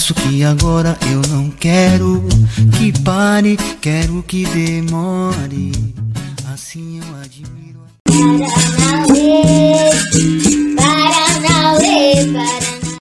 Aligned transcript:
Confesso 0.00 0.14
que 0.14 0.42
agora 0.42 0.96
eu 1.12 1.20
não 1.30 1.50
quero 1.50 2.22
que 2.78 2.90
pare, 3.04 3.58
quero 3.82 4.22
que 4.22 4.46
demore. 4.46 5.72
Assim 6.50 6.98
eu 7.00 7.04
admiro. 7.20 7.80
Paranauê, 8.06 9.90
Paranauê, 10.74 12.32
Paranauê. 12.32 12.96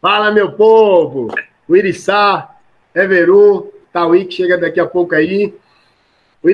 Fala, 0.00 0.30
meu 0.30 0.52
povo! 0.52 1.34
O 1.66 1.74
Iriçá, 1.74 2.54
Everu, 2.94 3.74
Tauí, 3.92 4.26
que 4.26 4.36
chega 4.36 4.56
daqui 4.56 4.78
a 4.78 4.86
pouco 4.86 5.16
aí. 5.16 5.52
O 6.40 6.48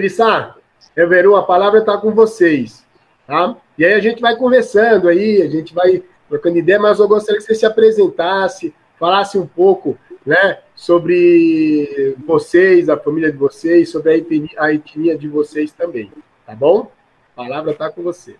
Everu, 1.00 1.36
a 1.36 1.42
palavra 1.42 1.80
está 1.80 1.96
com 1.96 2.12
vocês, 2.12 2.84
tá? 3.26 3.56
E 3.78 3.84
aí 3.84 3.94
a 3.94 4.00
gente 4.00 4.20
vai 4.20 4.36
conversando 4.36 5.08
aí, 5.08 5.42
a 5.42 5.48
gente 5.48 5.74
vai 5.74 6.02
trocando 6.28 6.58
ideia, 6.58 6.78
mas 6.78 6.98
eu 6.98 7.08
gostaria 7.08 7.40
que 7.40 7.46
você 7.46 7.54
se 7.54 7.66
apresentasse, 7.66 8.74
falasse 8.98 9.38
um 9.38 9.46
pouco, 9.46 9.98
né, 10.24 10.58
sobre 10.76 12.14
vocês, 12.26 12.88
a 12.90 12.96
família 12.96 13.32
de 13.32 13.38
vocês, 13.38 13.90
sobre 13.90 14.12
a 14.12 14.16
etnia, 14.16 14.50
a 14.58 14.72
etnia 14.72 15.16
de 15.16 15.26
vocês 15.26 15.72
também, 15.72 16.12
tá 16.46 16.54
bom? 16.54 16.92
A 17.34 17.42
palavra 17.42 17.72
está 17.72 17.90
com 17.90 18.02
você. 18.02 18.36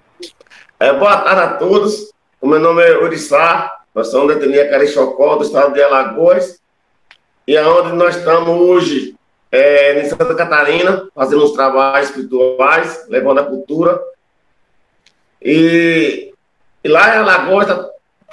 É, 0.79 0.93
boa 0.93 1.17
tarde 1.23 1.41
a 1.41 1.55
todos. 1.55 2.13
O 2.41 2.47
meu 2.47 2.61
nome 2.61 2.83
é 2.83 2.99
Urissá, 2.99 3.85
nós 3.95 4.09
somos 4.09 4.35
da 4.35 4.41
etnia 4.41 4.69
Carixocó, 4.69 5.37
do 5.37 5.45
estado 5.45 5.73
de 5.73 5.83
Alagoas, 5.83 6.61
e 7.47 7.57
aonde 7.57 7.93
nós 7.95 8.17
estamos 8.17 8.51
hoje 8.61 9.17
é, 9.51 10.01
em 10.01 10.09
Santa 10.09 10.35
Catarina, 10.35 11.09
fazendo 11.15 11.45
uns 11.45 11.53
trabalhos 11.53 12.09
espirituais, 12.09 13.07
levando 13.09 13.41
a 13.41 13.47
cultura. 13.47 14.01
E, 15.43 16.33
e 16.85 16.89
lá 16.89 17.15
em 17.15 17.19
Alagoas 17.19 17.91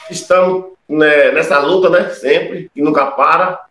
estamos 0.10 0.74
né, 0.88 1.32
nessa 1.32 1.60
luta, 1.60 1.90
né, 1.90 2.10
sempre, 2.10 2.70
que 2.74 2.82
nunca 2.82 3.12
para. 3.12 3.66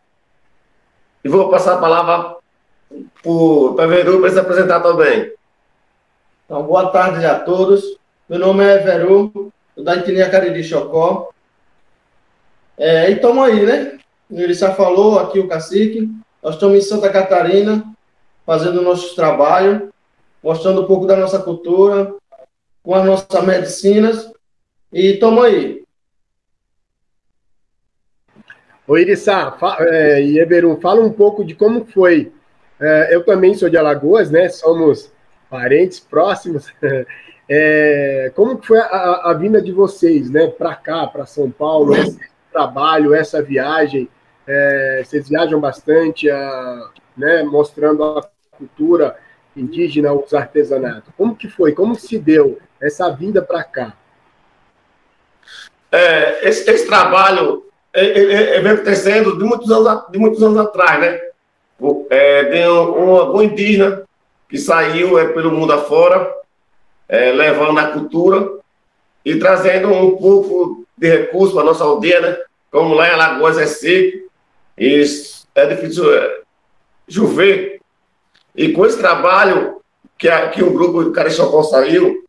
E 1.24 1.28
vou 1.28 1.48
passar 1.48 1.74
a 1.74 1.78
palavra 1.78 2.36
para 3.22 3.30
o 3.30 3.74
Veru 3.74 4.20
para 4.20 4.30
se 4.30 4.38
apresentar 4.38 4.80
também. 4.80 5.32
Então, 6.44 6.62
boa 6.62 6.90
tarde 6.90 7.24
a 7.24 7.38
todos. 7.38 7.98
Meu 8.28 8.38
nome 8.38 8.64
é 8.64 8.78
Veru, 8.78 9.52
da 9.76 9.96
etnia 9.96 10.30
Cariri 10.30 10.62
Chocó. 10.62 11.30
É, 12.78 13.10
e 13.10 13.14
estamos 13.14 13.44
aí, 13.44 13.64
né? 13.64 13.98
O 14.30 14.38
Irissá 14.38 14.74
falou, 14.74 15.18
aqui 15.18 15.38
o 15.38 15.48
cacique. 15.48 16.08
Nós 16.46 16.54
estamos 16.54 16.78
em 16.78 16.80
Santa 16.80 17.10
Catarina, 17.10 17.84
fazendo 18.46 18.80
nossos 18.80 19.16
trabalhos, 19.16 19.90
mostrando 20.40 20.82
um 20.82 20.86
pouco 20.86 21.04
da 21.04 21.16
nossa 21.16 21.40
cultura, 21.40 22.14
com 22.84 22.94
as 22.94 23.04
nossas 23.04 23.44
medicinas. 23.44 24.32
E 24.92 25.14
estamos 25.14 25.42
aí. 25.42 25.82
Ô 28.86 28.96
Irissá, 28.96 29.58
é, 29.80 30.22
e 30.22 30.80
fala 30.80 31.00
um 31.00 31.12
pouco 31.12 31.44
de 31.44 31.52
como 31.52 31.84
foi. 31.84 32.32
É, 32.78 33.12
eu 33.12 33.24
também 33.24 33.52
sou 33.54 33.68
de 33.68 33.76
Alagoas, 33.76 34.30
né? 34.30 34.48
Somos 34.48 35.10
parentes 35.50 35.98
próximos. 35.98 36.72
É, 37.48 38.32
como 38.34 38.58
que 38.58 38.66
foi 38.66 38.80
a, 38.80 39.30
a 39.30 39.32
vinda 39.32 39.62
de 39.62 39.70
vocês, 39.70 40.28
né? 40.28 40.48
Para 40.48 40.74
cá, 40.74 41.06
para 41.06 41.26
São 41.26 41.48
Paulo, 41.48 41.94
esse 41.94 42.18
trabalho, 42.50 43.14
essa 43.14 43.40
viagem. 43.40 44.08
É, 44.46 45.02
vocês 45.04 45.28
viajam 45.28 45.60
bastante, 45.60 46.30
a, 46.30 46.88
né? 47.16 47.42
Mostrando 47.42 48.02
a 48.04 48.28
cultura 48.56 49.16
indígena, 49.56 50.12
os 50.12 50.32
artesanatos. 50.34 51.12
Como 51.16 51.34
que 51.34 51.48
foi? 51.48 51.72
Como 51.72 51.94
se 51.94 52.18
deu 52.18 52.58
essa 52.80 53.10
vinda 53.10 53.42
para 53.42 53.64
cá? 53.64 53.94
É, 55.90 56.48
esse, 56.48 56.68
esse 56.70 56.86
trabalho 56.86 57.64
é, 57.92 58.04
é, 58.04 58.56
é, 58.56 58.60
vem 58.60 58.72
acontecendo 58.72 59.38
de 59.38 59.44
muitos 59.44 59.70
anos, 59.70 59.86
a- 59.86 60.06
de 60.10 60.18
muitos 60.18 60.42
anos 60.42 60.58
atrás, 60.58 61.00
né? 61.00 61.20
É, 62.10 62.44
tem 62.44 62.68
um, 62.68 63.04
um, 63.04 63.16
algum 63.16 63.42
indígena 63.42 64.02
que 64.48 64.58
saiu 64.58 65.18
é, 65.18 65.28
pelo 65.28 65.50
mundo 65.50 65.72
afora, 65.72 66.32
é, 67.08 67.32
levando 67.32 67.78
a 67.78 67.88
cultura 67.90 68.58
e 69.24 69.36
trazendo 69.38 69.92
um 69.92 70.16
pouco 70.16 70.84
de 70.96 71.08
recurso 71.08 71.54
para 71.54 71.64
nossa 71.64 71.84
aldeia, 71.84 72.20
né? 72.20 72.36
Como 72.70 72.94
lá 72.94 73.08
em 73.08 73.12
Alagoas 73.12 73.58
é 73.58 73.66
seco 73.66 74.25
e 74.78 75.04
é 75.54 75.66
difícil 75.66 76.12
é, 76.14 76.40
chover. 77.08 77.80
E 78.54 78.72
com 78.72 78.84
esse 78.86 78.98
trabalho 78.98 79.80
que, 80.18 80.28
a, 80.28 80.48
que 80.50 80.62
o 80.62 80.72
grupo 80.72 81.04
do 81.04 81.12
saiu, 81.62 82.24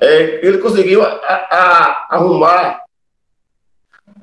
é, 0.00 0.46
ele 0.46 0.58
conseguiu 0.58 1.02
a- 1.02 1.08
a- 1.50 2.06
arrumar 2.10 2.82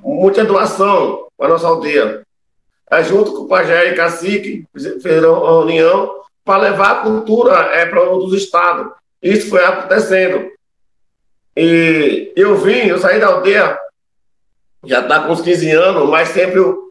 muita 0.01 0.45
doação 0.45 1.27
para 1.37 1.49
nossa 1.49 1.67
aldeia. 1.67 2.23
É, 2.91 3.03
junto 3.03 3.31
com 3.33 3.39
o 3.43 3.47
Pajé 3.47 3.91
e 3.91 3.95
Cacique, 3.95 4.65
fizeram 4.73 5.41
uma 5.41 5.59
união 5.59 6.21
para 6.43 6.61
levar 6.61 6.91
a 6.91 7.01
cultura 7.01 7.53
é, 7.73 7.85
para 7.87 8.01
outros 8.03 8.33
estados. 8.41 8.93
Isso 9.21 9.49
foi 9.49 9.63
acontecendo. 9.65 10.51
E 11.57 12.31
eu 12.35 12.55
vim, 12.57 12.87
eu 12.87 12.99
saí 12.99 13.19
da 13.19 13.27
aldeia, 13.27 13.79
já 14.83 14.99
está 14.99 15.21
com 15.23 15.33
uns 15.33 15.41
15 15.41 15.71
anos, 15.71 16.07
mas 16.09 16.29
sempre 16.29 16.59
eu, 16.59 16.84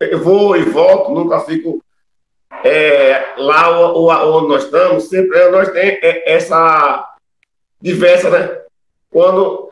eu 0.00 0.22
vou 0.22 0.56
e 0.56 0.62
volto, 0.62 1.12
nunca 1.12 1.40
fico 1.40 1.82
é, 2.64 3.34
lá 3.38 3.70
onde 4.26 4.48
nós 4.48 4.64
estamos, 4.64 5.04
sempre 5.04 5.48
nós 5.50 5.68
temos 5.70 5.98
é, 6.02 6.32
essa 6.32 7.16
diversa, 7.80 8.30
né? 8.30 8.60
Quando 9.10 9.66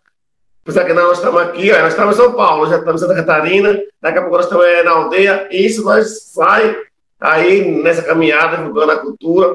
Apesar 0.65 0.87
que 0.87 0.95
nós 0.95 1.19
estamos 1.19 1.43
aqui, 1.43 1.71
nós 1.73 1.93
estamos 1.93 2.17
em 2.17 2.23
São 2.23 2.33
Paulo, 2.33 2.67
já 2.67 2.79
estamos 2.79 3.03
em 3.03 3.07
Santa 3.07 3.21
Catarina, 3.23 3.79
daqui 4.01 4.17
a 4.17 4.23
pouco 4.23 4.37
nós 4.37 4.47
estamos 4.47 4.65
é, 4.65 4.83
na 4.83 4.93
aldeia, 4.93 5.47
e 5.51 5.67
isso 5.67 5.85
nós 5.85 6.23
sai 6.33 6.75
aí 7.21 7.71
nessa 7.83 8.03
caminhada, 8.03 8.57
divulgando 8.57 8.93
a 8.93 8.99
cultura. 8.99 9.55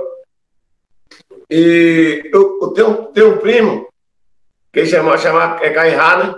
E 1.49 2.29
eu, 2.31 2.59
eu 2.61 2.67
tenho, 2.67 2.93
tenho 3.05 3.33
um 3.33 3.37
primo, 3.39 3.87
que 4.71 4.81
ele 4.81 4.87
chama, 4.87 5.17
chama 5.17 5.57
é 5.63 5.71
Cairá, 5.71 6.17
né? 6.17 6.35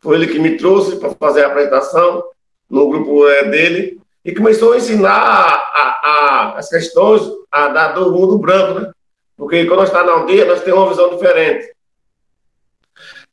Foi 0.00 0.16
ele 0.16 0.26
que 0.26 0.38
me 0.38 0.58
trouxe 0.58 0.96
para 0.96 1.14
fazer 1.14 1.44
a 1.44 1.46
apresentação 1.46 2.22
no 2.68 2.88
grupo 2.88 3.28
é, 3.28 3.44
dele, 3.44 4.00
e 4.24 4.34
começou 4.34 4.72
a 4.72 4.76
ensinar 4.76 5.12
a, 5.12 6.00
a- 6.02 6.54
as 6.58 6.68
questões 6.68 7.22
a, 7.50 7.68
da, 7.68 7.92
do 7.92 8.10
mundo 8.12 8.38
branco, 8.38 8.80
né? 8.80 8.90
Porque 9.36 9.64
quando 9.66 9.80
nós 9.80 9.88
estamos 9.88 10.06
na 10.06 10.18
aldeia, 10.18 10.46
nós 10.46 10.62
temos 10.62 10.80
uma 10.80 10.88
visão 10.88 11.10
diferente. 11.10 11.72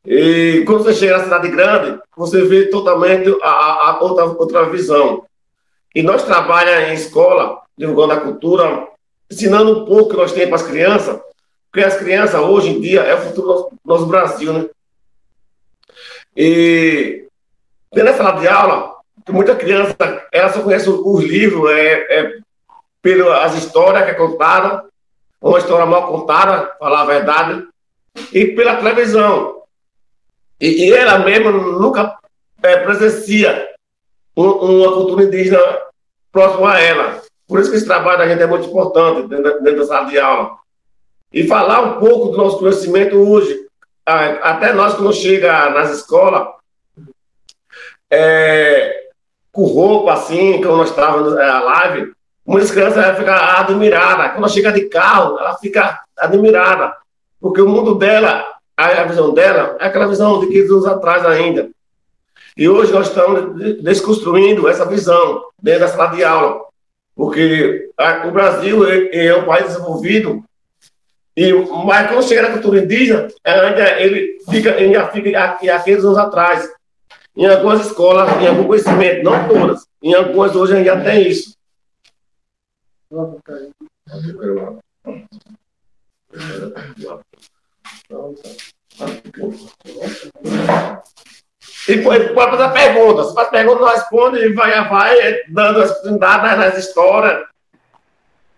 E 0.05 0.63
quando 0.65 0.83
você 0.83 0.93
chega 0.93 1.17
na 1.17 1.23
cidade 1.23 1.47
grande, 1.47 1.99
você 2.15 2.43
vê 2.43 2.65
totalmente 2.69 3.29
a, 3.41 3.97
outra, 4.01 4.25
outra 4.25 4.63
visão. 4.69 5.25
E 5.95 6.03
nós 6.03 6.23
trabalhamos 6.23 6.89
em 6.89 6.93
escola, 6.93 7.61
divulgando 7.77 8.13
a 8.13 8.19
cultura, 8.19 8.87
ensinando 9.31 9.79
um 9.79 9.85
pouco 9.85 10.09
que 10.11 10.17
nós 10.17 10.33
temos 10.33 10.49
para 10.49 10.55
as 10.57 10.63
crianças, 10.63 11.21
porque 11.71 11.85
as 11.85 11.95
crianças, 11.95 12.39
hoje 12.39 12.69
em 12.69 12.81
dia, 12.81 13.01
é 13.01 13.15
o 13.15 13.21
futuro 13.21 13.47
do 13.47 13.53
nosso, 13.53 13.71
nosso 13.85 14.05
Brasil, 14.05 14.53
né? 14.53 14.69
E 16.35 17.25
da 17.93 18.13
sala 18.13 18.39
de 18.39 18.47
aula, 18.47 18.92
muita 19.31 19.55
criança, 19.55 19.95
ela 20.31 20.49
só 20.51 20.61
conhece 20.61 20.89
os 20.89 21.23
livros, 21.23 21.71
é, 21.71 22.19
é 22.19 22.37
pelas 23.01 23.55
histórias 23.55 24.05
que 24.05 24.11
é 24.11 24.13
contada, 24.13 24.85
uma 25.41 25.57
história 25.57 25.85
mal 25.85 26.07
contada, 26.07 26.73
falar 26.79 27.01
a 27.01 27.05
verdade, 27.05 27.67
e 28.31 28.47
pela 28.47 28.77
televisão. 28.77 29.61
E, 30.59 30.85
e 30.85 30.93
ela 30.93 31.19
mesma 31.19 31.51
nunca 31.51 32.17
é, 32.61 32.77
presencia 32.77 33.69
um- 34.35 34.51
uma 34.51 34.93
cultura 34.93 35.23
indígena 35.23 35.59
próxima 36.31 36.73
a 36.73 36.79
ela. 36.79 37.21
Por 37.47 37.59
isso 37.59 37.69
que 37.69 37.77
esse 37.77 37.85
trabalho 37.85 38.19
da 38.19 38.27
gente 38.27 38.41
é 38.41 38.47
muito 38.47 38.67
importante 38.67 39.27
dentro, 39.27 39.61
dentro 39.61 39.79
da 39.79 39.85
sala 39.85 40.09
de 40.09 40.17
aula. 40.17 40.57
E 41.31 41.45
falar 41.45 41.81
um 41.81 41.99
pouco 41.99 42.29
do 42.29 42.37
nosso 42.37 42.59
conhecimento 42.59 43.17
hoje. 43.17 43.67
Até 44.05 44.73
nós, 44.73 44.93
quando 44.93 45.13
chega 45.13 45.69
nas 45.71 45.91
escolas, 45.91 46.47
é, 48.09 49.11
com 49.53 49.65
roupa 49.65 50.13
assim, 50.13 50.59
como 50.61 50.77
nós 50.77 50.89
estávamos 50.89 51.35
na 51.35 51.61
live, 51.61 52.11
muitas 52.45 52.71
crianças 52.71 52.97
ela 53.01 53.15
ficam 53.15 53.33
admiradas. 53.35 54.33
Quando 54.33 54.49
chega 54.51 54.71
de 54.71 54.89
carro, 54.89 55.37
ela 55.39 55.55
fica 55.59 56.01
admirada. 56.17 56.93
Porque 57.39 57.61
o 57.61 57.69
mundo 57.69 57.93
dela, 57.95 58.43
a, 58.75 59.03
visão 59.03 59.31
dela, 59.33 59.77
é 59.79 59.85
aquela 59.85 60.07
visão 60.07 60.39
de 60.39 60.47
15 60.47 60.71
anos 60.71 60.85
atrás 60.87 61.23
ainda. 61.25 61.69
E 62.57 62.67
hoje 62.67 62.91
nós 62.91 63.07
estamos 63.07 63.55
de- 63.57 63.81
desconstruindo 63.83 64.67
essa 64.67 64.85
visão 64.85 65.43
dentro 65.61 65.81
da 65.81 65.87
sala 65.87 66.07
de 66.15 66.23
aula. 66.23 66.61
Porque 67.15 67.89
a- 67.95 68.27
o 68.27 68.31
Brasil 68.31 68.87
é, 68.89 69.27
é 69.27 69.35
um 69.35 69.45
país 69.45 69.67
desenvolvido, 69.67 70.43
e, 71.37 71.51
mas 71.85 72.07
quando 72.09 72.23
chega 72.27 72.43
na 72.43 72.51
cultura 72.53 72.79
indígena, 72.79 73.27
ainda 73.43 73.99
ele 74.01 74.37
fica, 74.49 74.73
ainda 74.75 75.07
fica 75.07 75.43
aqui, 75.43 75.69
aqueles 75.69 76.03
anos 76.03 76.17
atrás. 76.17 76.67
Em 77.35 77.45
algumas 77.47 77.85
escolas, 77.85 78.29
em 78.41 78.47
algum 78.47 78.67
conhecimento, 78.67 79.23
não 79.23 79.47
todas, 79.47 79.87
em 80.01 80.13
algumas 80.13 80.55
hoje 80.55 80.75
ainda 80.75 81.03
tem 81.03 81.27
isso. 81.27 81.57
E 91.87 92.01
pode, 92.01 92.33
fazer 92.33 92.71
perguntas. 92.71 93.33
Faz 93.33 93.49
pergunta, 93.49 93.81
não 93.81 93.89
responde 93.89 94.39
e 94.39 94.53
vai, 94.53 94.89
vai 94.89 95.43
dando 95.49 95.81
as 95.81 95.91
oportunidades 95.91 96.59
nas 96.59 96.77
histórias. 96.77 97.47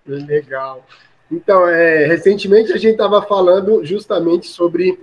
Legal. 0.06 0.86
Então, 1.31 1.68
é, 1.68 2.06
recentemente 2.06 2.71
a 2.71 2.78
gente 2.78 2.92
estava 2.94 3.21
falando 3.24 3.83
justamente 3.83 4.48
sobre 4.48 5.00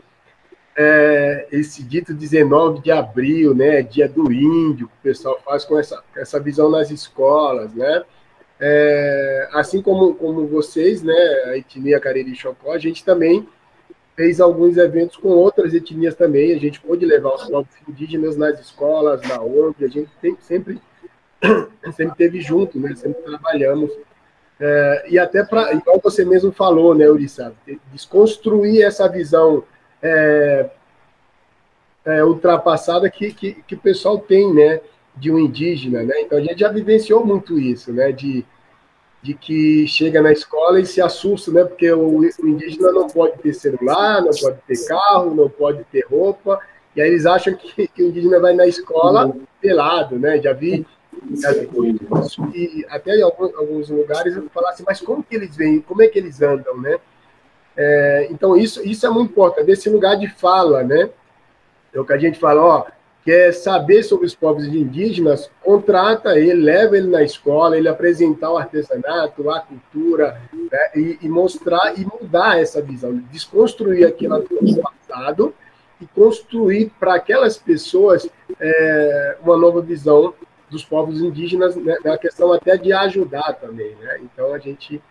é, 0.76 1.46
esse 1.52 1.82
dito 1.82 2.14
19 2.14 2.80
de 2.80 2.90
abril, 2.90 3.54
né, 3.54 3.82
dia 3.82 4.08
do 4.08 4.32
índio, 4.32 4.88
que 4.88 4.94
o 4.94 5.02
pessoal 5.02 5.40
faz 5.44 5.64
com 5.64 5.78
essa, 5.78 6.02
essa 6.16 6.40
visão 6.40 6.70
nas 6.70 6.90
escolas, 6.90 7.72
né? 7.74 8.02
É, 8.58 9.48
assim 9.52 9.82
como, 9.82 10.14
como 10.14 10.46
vocês, 10.46 11.02
né, 11.02 11.14
a 11.46 11.56
etnia 11.56 11.98
Cariri 11.98 12.34
Chocó, 12.34 12.72
a 12.72 12.78
gente 12.78 13.04
também 13.04 13.46
fez 14.14 14.40
alguns 14.40 14.76
eventos 14.76 15.16
com 15.16 15.30
outras 15.30 15.74
etnias 15.74 16.14
também, 16.14 16.52
a 16.52 16.58
gente 16.58 16.80
pôde 16.80 17.04
levar 17.04 17.34
os 17.34 17.48
povos 17.48 17.74
indígenas 17.88 18.36
nas 18.36 18.60
escolas, 18.60 19.20
na 19.22 19.42
ONG, 19.42 19.84
a 19.84 19.88
gente 19.88 20.10
tem, 20.20 20.36
sempre, 20.40 20.80
sempre 21.96 22.16
teve 22.16 22.40
junto, 22.40 22.78
né, 22.78 22.94
sempre 22.94 23.20
trabalhamos 23.22 23.90
é, 24.64 25.06
e 25.08 25.18
até 25.18 25.42
para, 25.42 25.74
igual 25.74 26.00
você 26.00 26.24
mesmo 26.24 26.52
falou, 26.52 26.94
né, 26.94 27.10
Urissa, 27.10 27.52
desconstruir 27.90 28.84
essa 28.84 29.08
visão 29.08 29.64
é, 30.02 30.70
é, 32.04 32.24
ultrapassada 32.24 33.08
que, 33.08 33.32
que, 33.32 33.54
que, 33.66 33.74
o 33.74 33.78
pessoal 33.78 34.18
tem, 34.18 34.52
né, 34.52 34.80
de 35.16 35.30
um 35.30 35.38
indígena, 35.38 36.02
né? 36.02 36.22
Então 36.22 36.38
a 36.38 36.40
gente 36.40 36.58
já 36.58 36.68
vivenciou 36.68 37.24
muito 37.24 37.58
isso, 37.58 37.92
né, 37.92 38.10
de, 38.10 38.44
de 39.22 39.34
que 39.34 39.86
chega 39.86 40.20
na 40.20 40.32
escola 40.32 40.80
e 40.80 40.86
se 40.86 41.00
assusta, 41.00 41.52
né, 41.52 41.64
porque 41.64 41.90
o, 41.92 42.24
indígena 42.24 42.90
não 42.90 43.06
pode 43.06 43.38
ter 43.38 43.52
celular, 43.52 44.22
não 44.22 44.30
pode 44.30 44.58
ter 44.66 44.86
carro, 44.86 45.34
não 45.34 45.48
pode 45.48 45.84
ter 45.84 46.04
roupa, 46.06 46.58
e 46.96 47.00
aí 47.00 47.08
eles 47.08 47.24
acham 47.24 47.54
que, 47.54 47.86
que 47.86 48.02
o 48.02 48.08
indígena 48.08 48.40
vai 48.40 48.54
na 48.54 48.66
escola 48.66 49.34
pelado, 49.60 50.18
né? 50.18 50.40
Já 50.42 50.52
vi 50.52 50.84
e 52.54 52.86
até 52.88 53.16
em 53.16 53.22
alguns, 53.22 53.54
alguns 53.54 53.90
lugares 53.90 54.34
eu 54.34 54.48
falasse, 54.50 54.74
assim, 54.74 54.84
mas 54.86 55.00
como 55.00 55.22
que 55.22 55.36
eles 55.36 55.54
vêm, 55.54 55.80
como 55.80 56.02
é 56.02 56.08
que 56.08 56.18
eles 56.18 56.40
andam, 56.40 56.80
né? 56.80 56.98
É, 57.76 58.28
então 58.30 58.56
isso, 58.56 58.86
isso 58.86 59.06
é 59.06 59.10
muito 59.10 59.30
importante, 59.30 59.66
desse 59.66 59.88
lugar 59.88 60.16
de 60.16 60.28
fala, 60.28 60.82
né? 60.82 61.08
É 61.92 62.00
o 62.00 62.04
que 62.04 62.12
a 62.12 62.18
gente 62.18 62.38
fala, 62.38 62.62
ó, 62.62 62.86
quer 63.24 63.52
saber 63.52 64.02
sobre 64.02 64.26
os 64.26 64.34
povos 64.34 64.66
indígenas, 64.66 65.50
contrata 65.62 66.38
ele, 66.38 66.62
leva 66.62 66.96
ele 66.96 67.08
na 67.08 67.22
escola, 67.22 67.76
ele 67.76 67.88
apresentar 67.88 68.50
o 68.50 68.58
artesanato, 68.58 69.50
a 69.50 69.60
cultura, 69.60 70.40
né? 70.52 70.90
e, 70.96 71.18
e, 71.22 71.28
mostrar 71.28 71.98
e 71.98 72.04
mudar 72.04 72.60
essa 72.60 72.82
visão, 72.82 73.14
desconstruir 73.30 74.06
aquilo 74.06 74.40
do 74.40 74.82
passado 74.82 75.54
e 76.00 76.06
construir 76.06 76.90
para 76.98 77.14
aquelas 77.14 77.56
pessoas 77.56 78.28
é, 78.58 79.36
uma 79.42 79.56
nova 79.56 79.80
visão 79.80 80.34
dos 80.68 80.84
povos 80.84 81.20
indígenas, 81.20 81.76
né, 81.76 81.96
na 82.02 82.16
questão 82.16 82.52
até 82.52 82.76
de 82.76 82.92
ajudar 82.92 83.52
também, 83.60 83.94
né? 83.96 84.20
Então 84.22 84.54
a 84.54 84.58
gente 84.58 85.02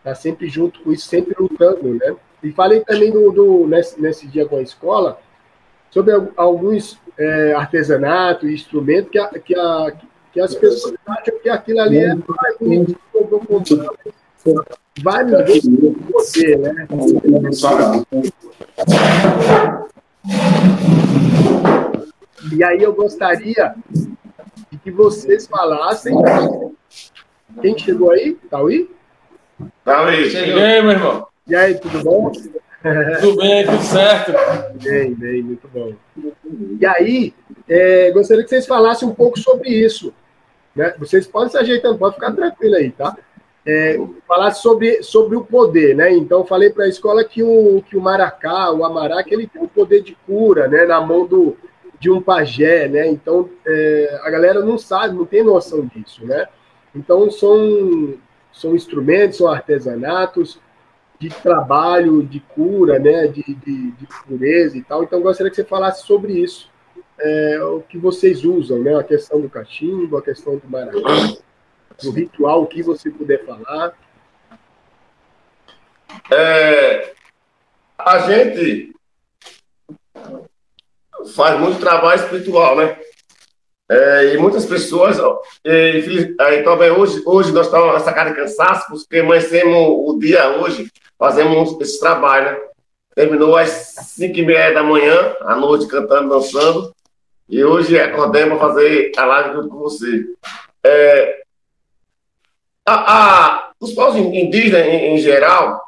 está 0.00 0.14
sempre 0.14 0.48
junto 0.48 0.80
com 0.80 0.92
isso, 0.92 1.06
sempre 1.06 1.34
lutando, 1.38 1.94
né? 1.94 2.16
E 2.42 2.50
falei 2.52 2.80
também 2.80 3.10
do, 3.10 3.30
do 3.30 3.66
nesse, 3.66 4.00
nesse 4.00 4.26
dia 4.26 4.46
com 4.46 4.56
a 4.56 4.62
escola 4.62 5.20
sobre 5.90 6.14
alguns 6.36 6.98
é, 7.18 7.52
artesanatos 7.52 8.48
e 8.48 8.54
instrumentos 8.54 9.10
que, 9.10 9.18
a, 9.18 9.28
que, 9.28 9.54
a, 9.54 9.92
que 10.32 10.40
as 10.40 10.54
pessoas 10.54 10.94
acham 11.06 11.38
que 11.40 11.48
aquilo 11.48 11.80
ali 11.80 11.98
é 11.98 12.14
mais 12.14 12.58
bonito 12.58 12.98
que 13.12 13.18
eu 13.18 13.26
vou 13.26 13.40
comprar. 13.40 13.90
Vários 15.02 15.44
vezes 15.44 15.68
poder, 16.10 16.58
né? 16.58 16.86
E 22.52 22.64
aí 22.64 22.82
eu 22.82 22.94
gostaria 22.94 23.74
que 24.82 24.90
vocês 24.90 25.46
falassem. 25.46 26.14
Quem 27.60 27.76
chegou 27.78 28.10
aí? 28.12 28.38
Tauí? 29.84 30.16
Tauí. 30.16 30.30
Cheguei, 30.30 30.82
meu 30.82 30.90
irmão. 30.90 31.26
E 31.46 31.54
aí, 31.54 31.74
tudo 31.78 32.02
bom? 32.02 32.30
Tudo 33.20 33.36
bem, 33.36 33.66
tudo 33.66 33.82
certo. 33.82 34.32
Bem, 34.82 35.14
bem, 35.14 35.42
muito 35.42 35.68
bom. 35.68 35.92
E 36.78 36.86
aí, 36.86 37.34
é, 37.68 38.10
gostaria 38.10 38.42
que 38.42 38.48
vocês 38.48 38.66
falassem 38.66 39.06
um 39.06 39.14
pouco 39.14 39.38
sobre 39.38 39.68
isso. 39.68 40.14
Né? 40.74 40.94
Vocês 40.98 41.26
podem 41.26 41.50
se 41.50 41.58
ajeitando, 41.58 41.98
pode 41.98 42.14
ficar 42.14 42.32
tranquilo 42.32 42.76
aí, 42.76 42.90
tá? 42.90 43.16
É, 43.66 44.00
falar 44.26 44.52
sobre, 44.52 45.02
sobre 45.02 45.36
o 45.36 45.44
poder, 45.44 45.94
né? 45.94 46.10
Então, 46.12 46.46
falei 46.46 46.70
para 46.70 46.84
a 46.84 46.88
escola 46.88 47.22
que 47.22 47.42
o, 47.42 47.82
que 47.82 47.96
o 47.96 48.00
maracá, 48.00 48.70
o 48.70 48.84
amará, 48.84 49.22
que 49.22 49.34
ele 49.34 49.46
tem 49.46 49.62
o 49.62 49.68
poder 49.68 50.02
de 50.02 50.16
cura, 50.26 50.66
né? 50.66 50.86
Na 50.86 51.00
mão 51.00 51.26
do, 51.26 51.56
de 52.00 52.10
um 52.10 52.22
pajé, 52.22 52.88
né? 52.88 53.06
Então 53.06 53.50
é, 53.66 54.20
a 54.22 54.30
galera 54.30 54.60
não 54.64 54.78
sabe, 54.78 55.14
não 55.14 55.26
tem 55.26 55.44
noção 55.44 55.84
disso, 55.94 56.24
né? 56.24 56.48
Então 56.94 57.30
são 57.30 58.14
são 58.60 58.74
instrumentos, 58.74 59.38
são 59.38 59.48
artesanatos 59.48 60.60
de 61.18 61.28
trabalho, 61.28 62.22
de 62.22 62.40
cura, 62.40 62.98
né? 62.98 63.26
De, 63.26 63.42
de, 63.42 63.90
de 63.92 64.06
pureza 64.26 64.76
e 64.76 64.82
tal. 64.82 65.02
Então 65.02 65.20
gostaria 65.20 65.50
que 65.50 65.56
você 65.56 65.64
falasse 65.64 66.06
sobre 66.06 66.32
isso, 66.32 66.70
é, 67.18 67.62
o 67.62 67.80
que 67.80 67.98
vocês 67.98 68.44
usam, 68.44 68.78
né? 68.80 68.94
A 68.96 69.04
questão 69.04 69.40
do 69.40 69.48
cachimbo, 69.48 70.16
a 70.16 70.22
questão 70.22 70.56
do 70.56 70.68
maracá, 70.68 70.98
do 72.02 72.10
ritual, 72.10 72.62
o 72.62 72.66
que 72.66 72.82
você 72.82 73.10
puder 73.10 73.44
falar. 73.44 73.94
É, 76.32 77.12
a 77.98 78.18
gente 78.20 78.94
faz 81.34 81.60
muito 81.60 81.78
trabalho 81.78 82.20
espiritual, 82.20 82.76
né? 82.76 82.98
É, 83.90 84.34
e 84.34 84.38
muitas 84.38 84.64
pessoas, 84.66 85.18
e, 85.64 86.36
aí, 86.38 86.62
também 86.62 86.92
hoje, 86.92 87.20
hoje 87.26 87.50
nós 87.50 87.66
estamos 87.66 87.92
nessa 87.92 88.12
cara 88.12 88.30
de 88.30 88.36
cansaço, 88.36 88.86
porque 88.88 89.18
amanhecemos 89.18 89.74
o 89.74 90.16
dia 90.16 90.48
hoje, 90.60 90.88
fazemos 91.18 91.76
esse 91.80 91.98
trabalho, 91.98 92.52
né? 92.52 92.58
Terminou 93.16 93.56
às 93.56 93.68
5 93.68 94.38
e 94.38 94.46
meia 94.46 94.72
da 94.72 94.84
manhã, 94.84 95.34
à 95.40 95.56
noite, 95.56 95.88
cantando, 95.88 96.28
dançando, 96.28 96.94
e 97.48 97.64
hoje 97.64 97.98
acordamos 97.98 98.56
para 98.56 98.68
fazer 98.68 99.10
a 99.16 99.24
live 99.24 99.54
junto 99.54 99.68
com 99.70 99.78
você. 99.78 100.24
É, 100.84 101.42
a, 102.86 102.94
a, 102.94 103.70
os 103.80 103.92
povos 103.92 104.14
indígenas, 104.14 104.86
em, 104.86 105.16
em 105.16 105.18
geral, 105.18 105.82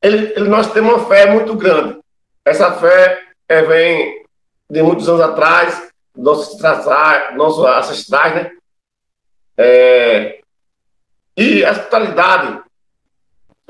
ele, 0.00 0.32
ele, 0.36 0.48
nós 0.48 0.72
temos 0.72 0.94
uma 0.94 1.04
fé 1.06 1.28
muito 1.28 1.56
grande. 1.56 1.98
Essa 2.44 2.70
fé 2.76 3.24
é, 3.48 3.60
vem 3.62 4.24
de 4.70 4.82
muitos 4.84 5.08
anos 5.08 5.20
atrás, 5.20 5.86
nossos, 6.16 6.60
nossos 7.36 7.64
ancestrais, 7.64 8.34
né? 8.34 8.50
É, 9.56 10.40
e 11.36 11.64
a 11.64 11.72
espiritualidade, 11.72 12.62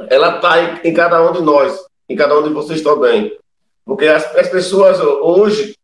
ela 0.08 0.36
está 0.36 0.86
em, 0.86 0.94
cada 0.94 1.22
um 1.22 1.32
de 1.32 1.42
nós, 1.42 1.84
em 2.08 2.16
cada 2.16 2.38
um 2.38 2.42
de 2.42 2.50
vocês 2.50 2.82
também. 2.82 3.36
Porque 3.84 4.06
as, 4.06 4.24
as 4.36 4.48
pessoas 4.48 5.00
hoje 5.00 5.76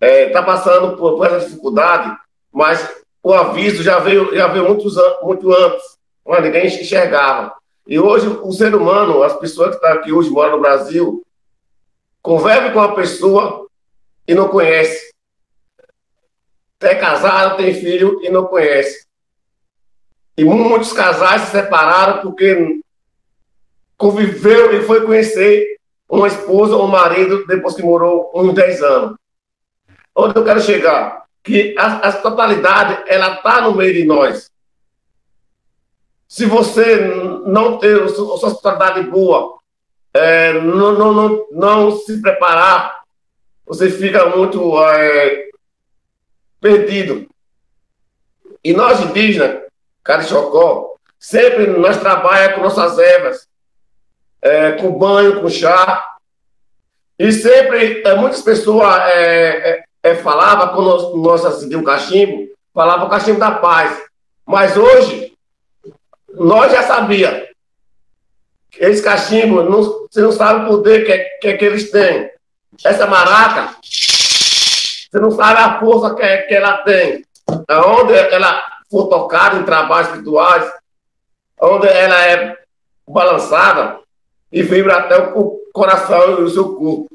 estão 0.00 0.08
é, 0.08 0.28
tá 0.30 0.42
passando 0.42 0.96
por, 0.96 1.16
por, 1.16 1.26
essa 1.26 1.46
dificuldade, 1.46 2.16
mas 2.52 3.02
o 3.22 3.34
aviso 3.34 3.82
já 3.82 3.98
veio, 3.98 4.34
já 4.34 4.46
veio 4.46 4.66
muitos, 4.66 4.94
muito 5.22 5.52
antes, 5.52 5.98
quando 6.22 6.44
ninguém 6.44 6.66
enxergava. 6.66 7.54
E 7.86 7.98
hoje 7.98 8.28
o 8.28 8.52
ser 8.52 8.74
humano, 8.74 9.22
as 9.22 9.34
pessoas 9.38 9.70
que 9.70 9.76
estão 9.76 9.90
tá 9.90 9.96
aqui 9.96 10.12
hoje, 10.12 10.30
moram 10.30 10.56
no 10.56 10.62
Brasil, 10.62 11.24
convive 12.22 12.70
com 12.70 12.78
uma 12.78 12.94
pessoa 12.94 13.66
e 14.26 14.34
não 14.34 14.48
conhece. 14.48 15.12
É 16.80 16.94
casado, 16.94 17.56
tem 17.56 17.74
filho 17.74 18.20
e 18.22 18.30
não 18.30 18.44
conhece. 18.44 19.06
E 20.36 20.44
muitos 20.44 20.92
casais 20.92 21.42
se 21.42 21.50
separaram 21.50 22.22
porque 22.22 22.80
conviveu 23.96 24.72
e 24.76 24.84
foi 24.84 25.04
conhecer 25.04 25.78
uma 26.08 26.28
esposa 26.28 26.76
ou 26.76 26.84
um 26.84 26.90
marido 26.90 27.44
depois 27.46 27.74
que 27.74 27.82
morou 27.82 28.30
uns 28.34 28.54
10 28.54 28.82
anos. 28.82 29.16
Onde 30.14 30.38
eu 30.38 30.44
quero 30.44 30.60
chegar? 30.60 31.24
Que 31.42 31.74
a, 31.76 32.08
a 32.08 32.12
totalidade, 32.12 33.02
ela 33.08 33.34
está 33.34 33.60
no 33.60 33.74
meio 33.74 33.92
de 33.92 34.04
nós. 34.04 34.50
Se 36.28 36.44
você 36.46 36.96
não 37.46 37.78
ter 37.78 38.00
a 38.02 38.08
sua 38.08 38.54
totalidade 38.54 39.02
boa, 39.10 39.58
é, 40.14 40.52
não, 40.52 40.92
não, 40.92 41.12
não, 41.12 41.46
não 41.50 41.96
se 41.96 42.20
preparar, 42.20 43.02
você 43.66 43.90
fica 43.90 44.26
muito 44.26 44.80
é, 44.84 45.47
perdido. 46.60 47.28
E 48.62 48.72
nós 48.72 49.00
indígenas, 49.00 49.62
Carixocó, 50.02 50.94
sempre 51.18 51.66
nós 51.66 51.98
trabalhamos 51.98 52.56
com 52.56 52.62
nossas 52.62 52.98
ervas, 52.98 53.48
é, 54.40 54.72
com 54.72 54.98
banho, 54.98 55.40
com 55.40 55.48
chá. 55.48 56.04
E 57.18 57.32
sempre, 57.32 58.02
é, 58.02 58.14
muitas 58.14 58.42
pessoas 58.42 59.00
é, 59.12 59.70
é, 59.70 59.84
é 60.02 60.14
falavam, 60.16 60.68
quando 60.74 61.14
nós, 61.16 61.44
nós 61.44 61.62
o 61.62 61.84
cachimbo, 61.84 62.48
falavam 62.72 63.06
o 63.06 63.10
cachimbo 63.10 63.38
da 63.38 63.52
paz. 63.52 64.00
Mas 64.46 64.76
hoje, 64.76 65.36
nós 66.34 66.72
já 66.72 66.82
sabíamos 66.82 67.48
Esse 68.78 69.02
cachimbo, 69.02 69.62
não, 69.62 70.06
você 70.10 70.20
não 70.20 70.32
sabe 70.32 70.64
o 70.64 70.68
poder 70.68 71.04
que, 71.04 71.12
é, 71.12 71.18
que, 71.40 71.48
é 71.48 71.56
que 71.56 71.64
eles 71.64 71.90
têm. 71.90 72.30
Essa 72.84 73.06
maraca, 73.06 73.74
você 75.10 75.18
não 75.18 75.30
sabe 75.30 75.58
a 75.58 75.80
força 75.80 76.14
que, 76.14 76.38
que 76.42 76.54
ela 76.54 76.78
tem. 76.78 77.24
Onde 77.70 78.14
ela 78.14 78.62
for 78.90 79.08
tocada 79.08 79.56
em 79.56 79.64
trabalhos 79.64 80.12
rituais, 80.12 80.70
onde 81.60 81.88
ela 81.88 82.26
é 82.26 82.58
balançada 83.06 84.00
e 84.52 84.62
vibra 84.62 84.98
até 84.98 85.18
o 85.18 85.58
coração 85.72 86.40
e 86.40 86.42
o 86.42 86.50
seu 86.50 86.74
corpo. 86.74 87.08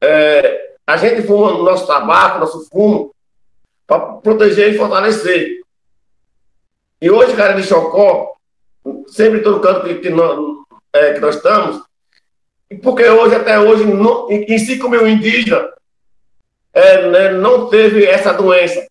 É, 0.00 0.76
a 0.86 0.96
gente 0.96 1.26
fuma 1.26 1.52
o 1.52 1.62
nosso 1.62 1.86
tabaco, 1.86 2.38
nosso 2.38 2.68
fumo, 2.70 3.14
para 3.86 4.00
proteger 4.16 4.72
e 4.72 4.78
fortalecer. 4.78 5.60
E 7.00 7.10
hoje, 7.10 7.36
cara 7.36 7.52
de 7.52 7.62
Chocó, 7.62 8.32
sempre 9.08 9.40
todo 9.40 9.60
canto 9.60 9.84
que, 9.84 9.96
que, 9.96 10.10
nós, 10.10 10.38
é, 10.92 11.12
que 11.12 11.20
nós 11.20 11.36
estamos, 11.36 11.82
porque 12.82 13.08
hoje, 13.08 13.34
até 13.34 13.58
hoje, 13.58 13.84
no, 13.84 14.30
em 14.30 14.58
5 14.58 14.88
mil 14.88 15.06
indígenas, 15.06 15.70
é, 16.72 17.08
né, 17.08 17.32
não 17.32 17.68
teve 17.68 18.04
essa 18.04 18.32
doença. 18.32 18.86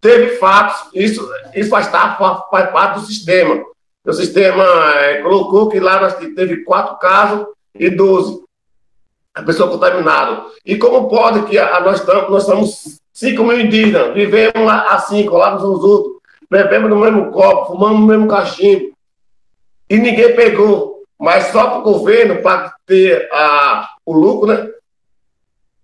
Teve 0.00 0.36
fatos, 0.36 0.90
isso, 0.94 1.28
isso 1.54 1.70
faz, 1.70 1.88
faz, 1.88 2.70
parte 2.70 3.00
do 3.00 3.06
sistema. 3.06 3.64
O 4.04 4.12
sistema 4.12 4.64
é, 5.00 5.22
colocou 5.22 5.68
que 5.68 5.80
lá 5.80 6.00
nós 6.00 6.14
teve 6.14 6.64
quatro 6.64 6.96
casos 6.98 7.46
e 7.74 7.90
12 7.90 8.46
a 9.34 9.42
pessoa 9.42 9.70
contaminada. 9.70 10.46
E 10.64 10.78
como 10.78 11.08
pode 11.08 11.42
que 11.42 11.58
a, 11.58 11.76
a 11.76 11.80
nós, 11.80 12.00
estamos, 12.00 12.30
nós 12.30 12.44
somos 12.44 13.00
5 13.12 13.44
mil 13.44 13.60
indígenas, 13.60 14.14
vivemos 14.14 14.72
assim, 14.88 15.26
colados 15.26 15.62
uns 15.62 15.84
outros, 15.84 16.16
bebemos 16.50 16.88
no 16.88 16.96
mesmo 16.96 17.30
copo, 17.30 17.72
fumamos 17.72 18.00
no 18.00 18.06
mesmo 18.06 18.28
cachimbo, 18.28 18.92
e 19.88 19.98
ninguém 19.98 20.34
pegou, 20.34 21.02
mas 21.18 21.48
só 21.48 21.68
para 21.68 21.78
o 21.78 21.82
governo, 21.82 22.42
para 22.42 22.74
ter 22.86 23.28
a, 23.30 23.90
o 24.04 24.12
lucro, 24.12 24.48
né? 24.48 24.70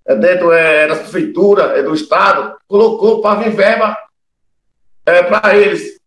É 0.05 0.17
dentro 0.17 0.53
é, 0.53 0.89
da 0.89 0.97
prefeitura, 0.97 1.79
é 1.79 1.83
do 1.83 1.95
Estado, 1.95 2.57
colocou 2.67 3.23
para 3.23 3.41
vir 3.41 3.55
verba 3.55 3.97
é, 5.07 5.23
para 5.23 5.57
eles. 5.57 6.01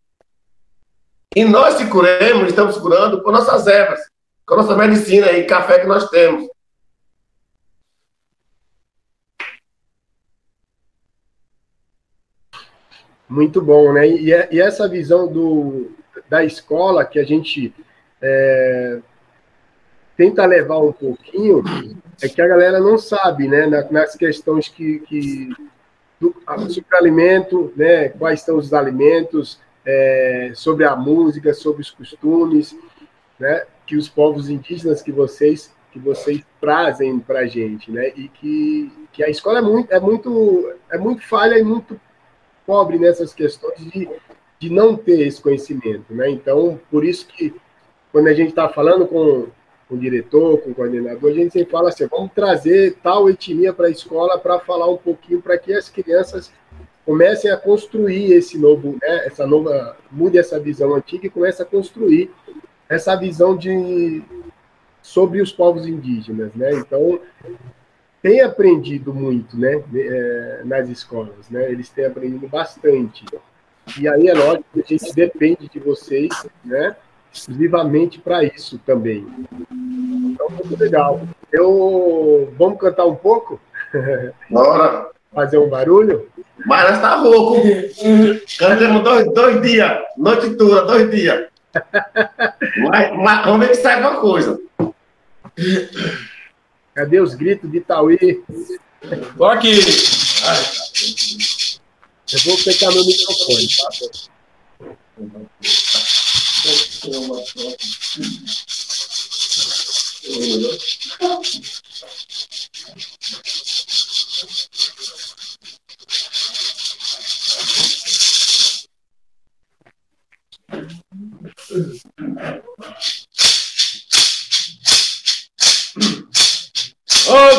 E 1.36 1.44
nós 1.44 1.76
se 1.76 1.88
curemos, 1.88 2.50
estamos 2.50 2.78
curando 2.78 3.22
com 3.22 3.32
nossas 3.32 3.68
ervas, 3.68 4.00
com 4.46 4.54
a 4.54 4.58
nossa 4.58 4.76
medicina 4.76 5.32
e 5.32 5.46
café 5.46 5.80
que 5.80 5.88
nós 5.88 6.10
temos. 6.10 6.50
Muito 13.28 13.62
bom, 13.62 13.92
né? 13.92 14.08
E, 14.08 14.30
e 14.52 14.62
essa 14.62 14.88
visão 14.88 15.28
do, 15.28 15.92
da 16.30 16.44
escola 16.44 17.04
que 17.04 17.20
a 17.20 17.24
gente 17.24 17.74
é, 18.22 19.00
tenta 20.16 20.46
levar 20.46 20.80
um 20.80 20.92
pouquinho 20.92 21.64
é 22.22 22.30
que 22.30 22.42
a 22.42 22.48
galera 22.48 22.80
não 22.80 22.98
sabe, 22.98 23.48
né? 23.48 23.68
Nas 23.92 24.16
questões 24.16 24.68
que, 24.68 25.00
que 25.00 25.50
do, 26.20 26.36
sobre 26.70 26.96
alimento, 26.98 27.74
né? 27.76 28.10
Quais 28.10 28.42
são 28.42 28.58
os 28.58 28.74
alimentos, 28.74 29.60
é, 29.86 30.52
sobre 30.56 30.86
a 30.86 30.96
música, 30.96 31.54
sobre 31.54 31.82
os 31.82 31.92
costumes, 31.92 32.76
né? 33.40 33.66
Que 33.86 33.96
os 33.96 34.10
povos 34.10 34.50
indígenas 34.50 35.02
que 35.02 35.12
vocês 35.12 35.74
que 35.92 36.00
vocês 36.00 36.44
trazem 36.60 37.20
para 37.20 37.40
a 37.40 37.46
gente, 37.46 37.90
né? 37.90 38.10
E 38.18 38.28
que, 38.28 38.92
que 39.14 39.24
a 39.24 39.30
escola 39.30 39.60
é 39.60 39.62
muito 39.62 39.92
é 39.94 40.00
muito 40.00 40.74
é 40.92 40.98
muito 40.98 41.26
falha 41.26 41.58
e 41.58 41.64
muito 41.64 42.00
pobre 42.66 42.98
nessas 42.98 43.34
questões 43.34 43.80
de, 43.80 44.10
de 44.60 44.70
não 44.70 44.98
ter 44.98 45.26
esse 45.26 45.42
conhecimento, 45.42 46.14
né? 46.14 46.30
Então, 46.30 46.80
por 46.92 47.06
isso 47.06 47.28
que 47.28 47.54
quando 48.12 48.28
a 48.28 48.34
gente 48.34 48.50
está 48.50 48.68
falando 48.68 49.06
com, 49.08 49.48
com 49.88 49.96
o 49.96 50.00
diretor, 50.00 50.60
com 50.60 50.72
o 50.72 50.76
coordenador, 50.76 51.32
a 51.32 51.34
gente 51.34 51.54
sempre 51.54 51.72
fala 51.72 51.90
assim, 51.90 52.08
vamos 52.08 52.32
trazer 52.34 52.98
tal 53.04 53.30
etnia 53.30 53.72
para 53.72 53.88
a 53.88 53.92
escola 53.92 54.38
para 54.40 54.60
falar 54.60 54.90
um 54.90 54.98
pouquinho 54.98 55.42
para 55.42 55.58
que 55.58 55.74
as 55.74 55.90
crianças 55.90 56.52
comecem 57.06 57.52
a 57.52 57.58
construir 57.58 58.34
esse 58.34 58.58
novo, 58.58 58.98
né, 59.02 59.28
essa 59.28 59.46
nova, 59.46 59.96
mude 60.12 60.40
essa 60.40 60.60
visão 60.60 60.96
antiga 60.96 61.28
e 61.28 61.30
comece 61.30 61.62
a 61.62 61.66
construir 61.66 62.32
essa 62.90 63.16
visão 63.16 63.56
de 63.56 64.24
sobre 65.02 65.40
os 65.40 65.52
povos 65.52 65.88
indígenas, 65.88 66.52
né? 66.56 66.74
Então, 66.74 67.20
têm 68.24 68.42
aprendido 68.42 69.14
muito, 69.14 69.56
né, 69.56 69.84
é, 69.94 70.62
nas 70.66 70.90
escolas, 70.90 71.48
né? 71.48 71.72
Eles 71.72 71.90
têm 71.90 72.06
aprendido 72.06 72.48
bastante. 72.48 73.24
E 74.00 74.08
aí 74.08 74.28
é 74.28 74.34
lógico 74.34 74.66
que 74.74 74.82
a 74.82 74.98
gente 74.98 75.14
depende 75.14 75.70
de 75.70 75.80
vocês, 75.80 76.30
né, 76.64 76.96
exclusivamente 77.36 78.20
para 78.20 78.44
isso 78.44 78.80
também. 78.86 79.28
Então, 79.72 80.50
muito 80.50 80.78
legal. 80.80 81.22
Eu 81.52 82.54
vamos 82.58 82.80
cantar 82.80 83.06
um 83.06 83.16
pouco? 83.16 83.60
Bora. 84.50 85.14
Fazer 85.34 85.58
um 85.58 85.68
barulho? 85.68 86.30
Mas 86.66 86.92
nós 86.92 87.02
tá 87.02 87.16
rouco. 87.18 87.62
Cantamos 88.58 89.04
dois, 89.04 89.34
dois 89.34 89.62
dias, 89.62 90.00
noite 90.18 90.56
toda, 90.56 90.84
dois 90.84 91.12
dias. 91.12 91.50
mas, 92.78 93.18
mas 93.18 93.46
vamos 93.46 93.68
ver 93.68 93.76
que 93.76 93.82
sai 93.82 94.02
alguma 94.02 94.22
coisa. 94.22 94.58
Cadê 96.94 97.20
os 97.20 97.36
gritos 97.36 97.70
de 97.70 97.82
Tauí? 97.82 98.42
Tô 99.38 99.46
aqui. 99.46 99.78
Eu 102.32 102.40
vou 102.46 102.58
pegar 102.64 102.92
meu 102.94 103.06
microfone, 103.06 103.68
tá? 103.76 103.90
O 107.18 107.22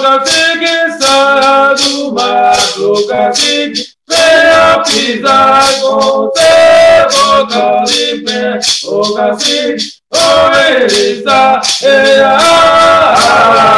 cacique 0.02 0.98
sai 1.00 1.74
do 1.76 2.12
mato, 2.12 2.92
o 2.92 3.06
cacique 3.06 3.88
venha 4.06 4.82
pisar 4.84 5.80
com 5.80 6.30
de 8.58 9.44
pé. 9.44 9.76
O 13.26 13.75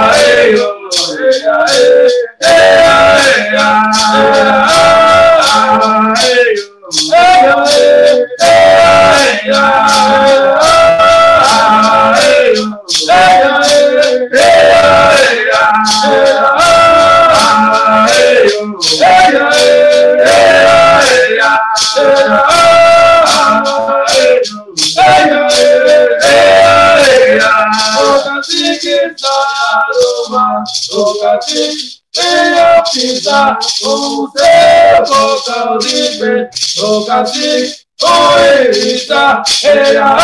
Venha 32.15 32.83
pisar 32.93 33.59
o 33.85 34.29
seu 34.33 35.05
vocal 35.07 35.79
de 35.79 36.19
pé, 36.19 36.51
o 36.83 37.05
cacique, 37.05 37.77
o 38.03 38.39
erita, 38.39 39.43
eia, 39.63 40.17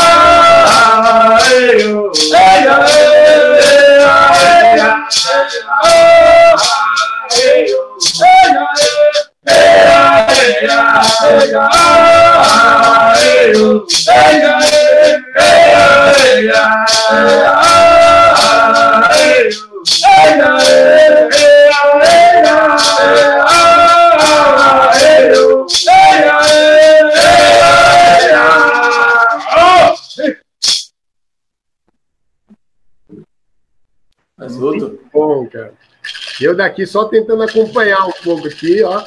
eia, 1.53 1.95
eia, 2.33 2.77
eia, 2.89 3.15
Muito 34.65 35.01
bom, 35.13 35.47
cara. 35.47 35.73
Eu 36.41 36.57
daqui 36.57 36.87
só 36.87 37.05
tentando 37.07 37.43
acompanhar 37.43 38.07
um 38.07 38.13
pouco 38.23 38.49
aqui, 38.49 38.83
ó. 38.83 39.03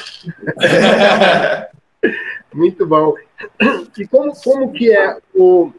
Muito 2.54 2.86
bom. 2.86 3.16
E 3.98 4.08
como, 4.08 4.34
como 4.36 4.72
que 4.72 4.92
é 4.92 5.18
o, 5.36 5.72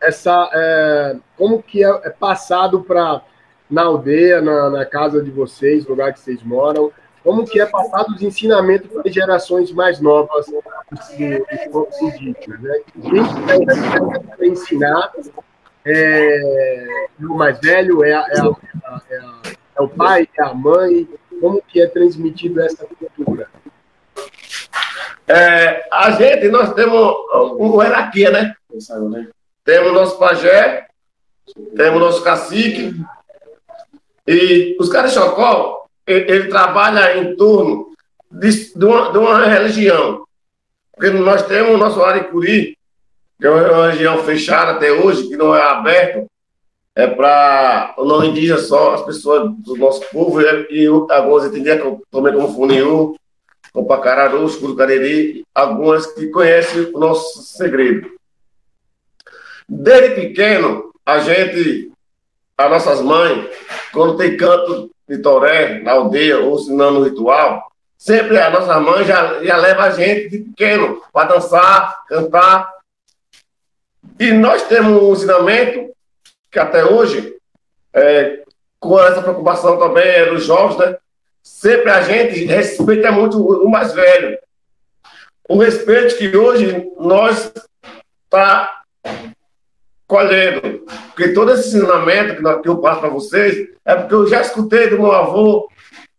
essa, 0.00 0.50
é, 0.52 1.16
como 1.36 1.62
que 1.62 1.84
é, 1.84 1.88
é 2.04 2.10
passado 2.10 2.82
para 2.82 3.22
na 3.70 3.82
aldeia, 3.82 4.40
na, 4.40 4.70
na, 4.70 4.84
casa 4.84 5.22
de 5.22 5.30
vocês, 5.30 5.86
lugar 5.86 6.12
que 6.12 6.20
vocês 6.20 6.42
moram, 6.42 6.92
como 7.22 7.46
que 7.46 7.60
é 7.60 7.66
passado 7.66 8.14
os 8.14 8.22
ensinamentos 8.22 8.90
para 8.90 9.10
gerações 9.10 9.72
mais 9.72 10.00
novas 10.00 10.46
dos 10.46 12.02
indígenas, 12.02 12.60
né? 12.60 12.80
Quem 13.02 13.64
vai 14.36 14.48
ensinar 14.48 15.10
é, 15.86 17.06
o 17.20 17.34
mais 17.34 17.58
velho, 17.60 18.04
é, 18.04 18.12
a, 18.12 18.26
é, 18.28 18.40
a, 18.40 19.02
é, 19.10 19.18
a, 19.18 19.42
é 19.76 19.82
o 19.82 19.88
pai, 19.88 20.28
é 20.38 20.42
a 20.42 20.52
mãe, 20.52 21.08
como 21.40 21.62
que 21.62 21.80
é 21.80 21.86
transmitido 21.86 22.60
essa 22.60 22.86
cultura? 22.86 23.48
É, 25.26 25.86
a 25.90 26.10
gente, 26.10 26.48
nós 26.48 26.74
temos 26.74 27.14
uma 27.58 27.84
hierarquia, 27.84 28.30
né? 28.30 28.54
Temos 29.64 29.92
nosso 29.92 30.18
pajé, 30.18 30.86
temos 31.74 32.00
nosso 32.00 32.22
cacique, 32.22 32.94
e 34.26 34.76
os 34.80 34.88
caras 34.88 35.14
ele, 36.06 36.32
ele, 36.32 36.48
trabalha 36.48 37.18
em 37.18 37.36
torno 37.36 37.90
de, 38.30 38.74
de, 38.74 38.84
uma, 38.84 39.12
de, 39.12 39.18
uma, 39.18 39.46
religião. 39.46 40.24
Porque 40.92 41.10
nós 41.10 41.42
temos 41.46 41.74
o 41.74 41.78
nosso 41.78 42.02
Aricuri, 42.02 42.76
que 43.40 43.46
é 43.46 43.50
uma 43.50 43.90
região 43.90 44.18
fechada 44.24 44.72
até 44.72 44.92
hoje, 44.92 45.28
que 45.28 45.36
não 45.36 45.54
é 45.54 45.62
aberto, 45.62 46.26
é 46.96 47.06
para 47.06 47.94
o 47.98 48.04
não 48.04 48.24
indígena 48.24 48.58
só, 48.58 48.94
as 48.94 49.02
pessoas 49.02 49.50
do 49.58 49.76
nosso 49.76 50.02
povo, 50.10 50.40
e, 50.40 50.86
algumas 50.86 51.44
entendiam 51.44 52.00
também 52.10 52.32
como 52.32 52.54
Funiú, 52.54 53.16
como 53.72 53.88
Pacararu, 53.88 54.76
Cariri, 54.76 55.44
algumas 55.52 56.06
que 56.06 56.28
conhecem 56.28 56.92
o 56.94 56.98
nosso 57.00 57.42
segredo. 57.42 58.08
Desde 59.68 60.14
pequeno, 60.14 60.92
a 61.04 61.18
gente, 61.18 61.90
as 62.56 62.70
nossas 62.70 63.00
mães, 63.00 63.48
quando 63.92 64.16
tem 64.16 64.36
canto 64.36 64.90
de 65.08 65.18
toré 65.18 65.80
na 65.80 65.92
aldeia 65.92 66.38
ou 66.40 66.58
no 66.66 67.02
ritual, 67.02 67.70
sempre 67.98 68.38
a 68.38 68.50
nossa 68.50 68.78
mãe 68.80 69.04
já, 69.04 69.42
já 69.42 69.56
leva 69.56 69.84
a 69.84 69.90
gente 69.90 70.28
de 70.28 70.38
pequeno 70.38 71.02
para 71.12 71.34
dançar, 71.34 72.04
cantar. 72.06 72.72
E 74.18 74.32
nós 74.32 74.62
temos 74.64 75.02
um 75.02 75.12
ensinamento 75.12 75.92
que 76.50 76.58
até 76.58 76.84
hoje, 76.84 77.36
é, 77.92 78.42
com 78.78 79.00
essa 79.00 79.20
preocupação 79.20 79.78
também 79.78 80.06
é 80.06 80.26
dos 80.26 80.44
jovens, 80.44 80.78
né? 80.78 80.96
Sempre 81.42 81.90
a 81.90 82.00
gente 82.00 82.44
respeita 82.44 83.12
muito 83.12 83.38
o 83.38 83.68
mais 83.68 83.92
velho. 83.92 84.38
O 85.46 85.58
respeito 85.58 86.16
que 86.16 86.34
hoje 86.34 86.90
nós 86.98 87.52
está 88.24 88.82
colhendo. 90.06 90.84
Porque 91.08 91.28
todo 91.28 91.52
esse 91.52 91.68
ensinamento 91.68 92.62
que 92.62 92.68
eu 92.68 92.78
passo 92.78 93.00
para 93.00 93.08
vocês 93.08 93.68
é 93.84 93.94
porque 93.94 94.14
eu 94.14 94.26
já 94.26 94.40
escutei 94.40 94.88
do 94.88 94.98
meu 94.98 95.12
avô, 95.12 95.68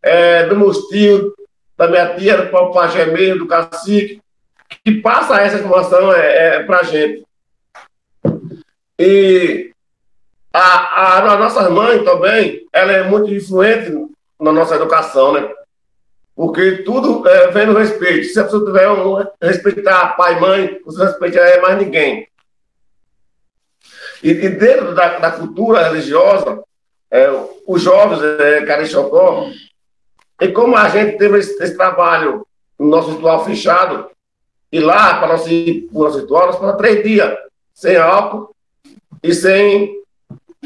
é, 0.01 0.45
do 0.45 0.55
meu 0.55 0.71
tio, 0.87 1.33
da 1.77 1.87
minha 1.87 2.15
tia, 2.15 2.37
do 2.37 2.71
pajé 2.71 3.05
mesmo, 3.05 3.39
do 3.39 3.47
cacique, 3.47 4.21
que 4.83 5.01
passa 5.01 5.41
essa 5.41 5.57
informação 5.57 6.13
é, 6.13 6.57
é 6.57 6.63
para 6.63 6.79
a 6.79 6.83
gente. 6.83 7.25
E 8.97 9.71
a, 10.53 10.59
a, 10.59 11.33
a 11.33 11.37
nossa 11.37 11.69
mãe 11.69 12.03
também, 12.03 12.65
ela 12.71 12.91
é 12.91 13.03
muito 13.03 13.33
influente 13.33 13.91
na 14.39 14.51
nossa 14.51 14.75
educação, 14.75 15.33
né? 15.33 15.49
Porque 16.35 16.83
tudo 16.83 17.27
é, 17.27 17.51
vem 17.51 17.65
no 17.65 17.77
respeito. 17.77 18.27
Se 18.27 18.39
a 18.39 18.43
pessoa 18.43 18.65
tiver 18.65 18.89
um 18.89 19.25
respeitar 19.41 20.15
pai 20.15 20.37
e 20.37 20.39
mãe, 20.39 20.79
você 20.85 21.03
respeita 21.03 21.39
é 21.39 21.61
mais 21.61 21.77
ninguém. 21.77 22.27
E, 24.23 24.31
e 24.31 24.49
dentro 24.49 24.93
da, 24.93 25.19
da, 25.19 25.31
cultura 25.31 25.83
religiosa, 25.83 26.63
é, 27.11 27.27
os 27.67 27.81
jovens, 27.81 28.21
é, 28.21 28.61
e 30.41 30.47
como 30.49 30.75
a 30.75 30.89
gente 30.89 31.17
teve 31.17 31.39
esse, 31.39 31.61
esse, 31.63 31.75
trabalho 31.75 32.45
no 32.77 32.87
nosso 32.87 33.11
ritual 33.11 33.45
fechado, 33.45 34.09
e 34.71 34.79
lá, 34.79 35.15
para 35.19 35.35
o 35.35 35.99
nosso 36.03 36.19
ritual, 36.19 36.59
nós 36.61 36.77
três 36.77 37.03
dias 37.03 37.37
sem 37.73 37.95
álcool 37.95 38.53
e 39.23 39.33
sem 39.33 39.95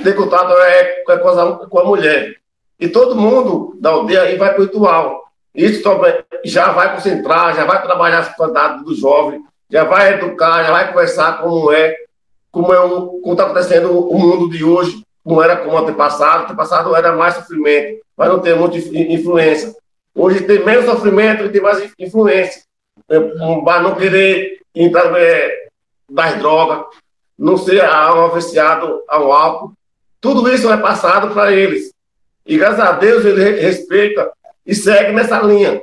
ter 0.03 0.15
contato 0.15 0.51
é, 0.53 1.03
com, 1.03 1.11
a, 1.11 1.67
com 1.67 1.79
a 1.79 1.83
mulher. 1.83 2.35
E 2.79 2.87
todo 2.87 3.15
mundo 3.15 3.77
da 3.79 3.89
aldeia 3.89 4.23
aí 4.23 4.37
vai 4.37 4.53
para 4.53 4.61
o 4.61 4.65
ritual. 4.65 5.29
Isso 5.53 5.83
também 5.83 6.23
já 6.45 6.71
vai 6.71 6.95
concentrar, 6.95 7.55
já 7.55 7.65
vai 7.65 7.81
trabalhar 7.81 8.19
as 8.19 8.35
qualidades 8.35 8.83
do 8.85 8.95
jovem, 8.95 9.43
já 9.69 9.83
vai 9.83 10.13
educar, 10.13 10.63
já 10.63 10.71
vai 10.71 10.87
conversar 10.87 11.41
como 11.41 11.71
é 11.71 11.95
como 12.51 12.73
é 12.73 12.79
o, 12.79 13.19
como 13.21 13.33
está 13.33 13.45
acontecendo 13.45 13.91
o 13.91 14.17
mundo 14.17 14.49
de 14.49 14.63
hoje, 14.63 15.03
não 15.25 15.41
era 15.41 15.57
como 15.57 15.77
antepassado, 15.77 16.55
passado 16.55 16.95
era 16.95 17.15
mais 17.15 17.35
sofrimento, 17.35 18.01
mas 18.17 18.29
não 18.29 18.39
tem 18.39 18.55
muita 18.55 18.77
influência. 18.77 19.75
Hoje 20.15 20.41
tem 20.41 20.65
menos 20.65 20.85
sofrimento 20.85 21.45
e 21.45 21.49
tem 21.49 21.61
mais 21.61 21.91
influência. 21.99 22.63
Para 23.07 23.81
não 23.81 23.95
querer 23.95 24.59
entrar 24.73 25.15
é, 25.17 25.67
das 26.09 26.37
drogas, 26.39 26.85
não 27.37 27.57
ser 27.57 27.83
oficiado 28.25 29.03
ao 29.07 29.31
álcool. 29.31 29.73
Tudo 30.19 30.51
isso 30.53 30.71
é 30.71 30.77
passado 30.77 31.33
para 31.33 31.53
eles. 31.53 31.93
E 32.45 32.57
graças 32.57 32.79
a 32.79 32.91
Deus 32.93 33.23
ele 33.23 33.61
respeita 33.61 34.31
e 34.65 34.73
segue 34.75 35.11
nessa 35.13 35.39
linha. 35.41 35.81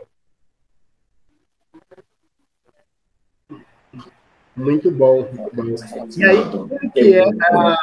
Muito 4.56 4.90
bom. 4.90 5.28
E 6.16 6.24
aí, 6.24 6.44
como 6.50 6.92
que 6.92 7.14
é 7.14 7.22
a, 7.22 7.76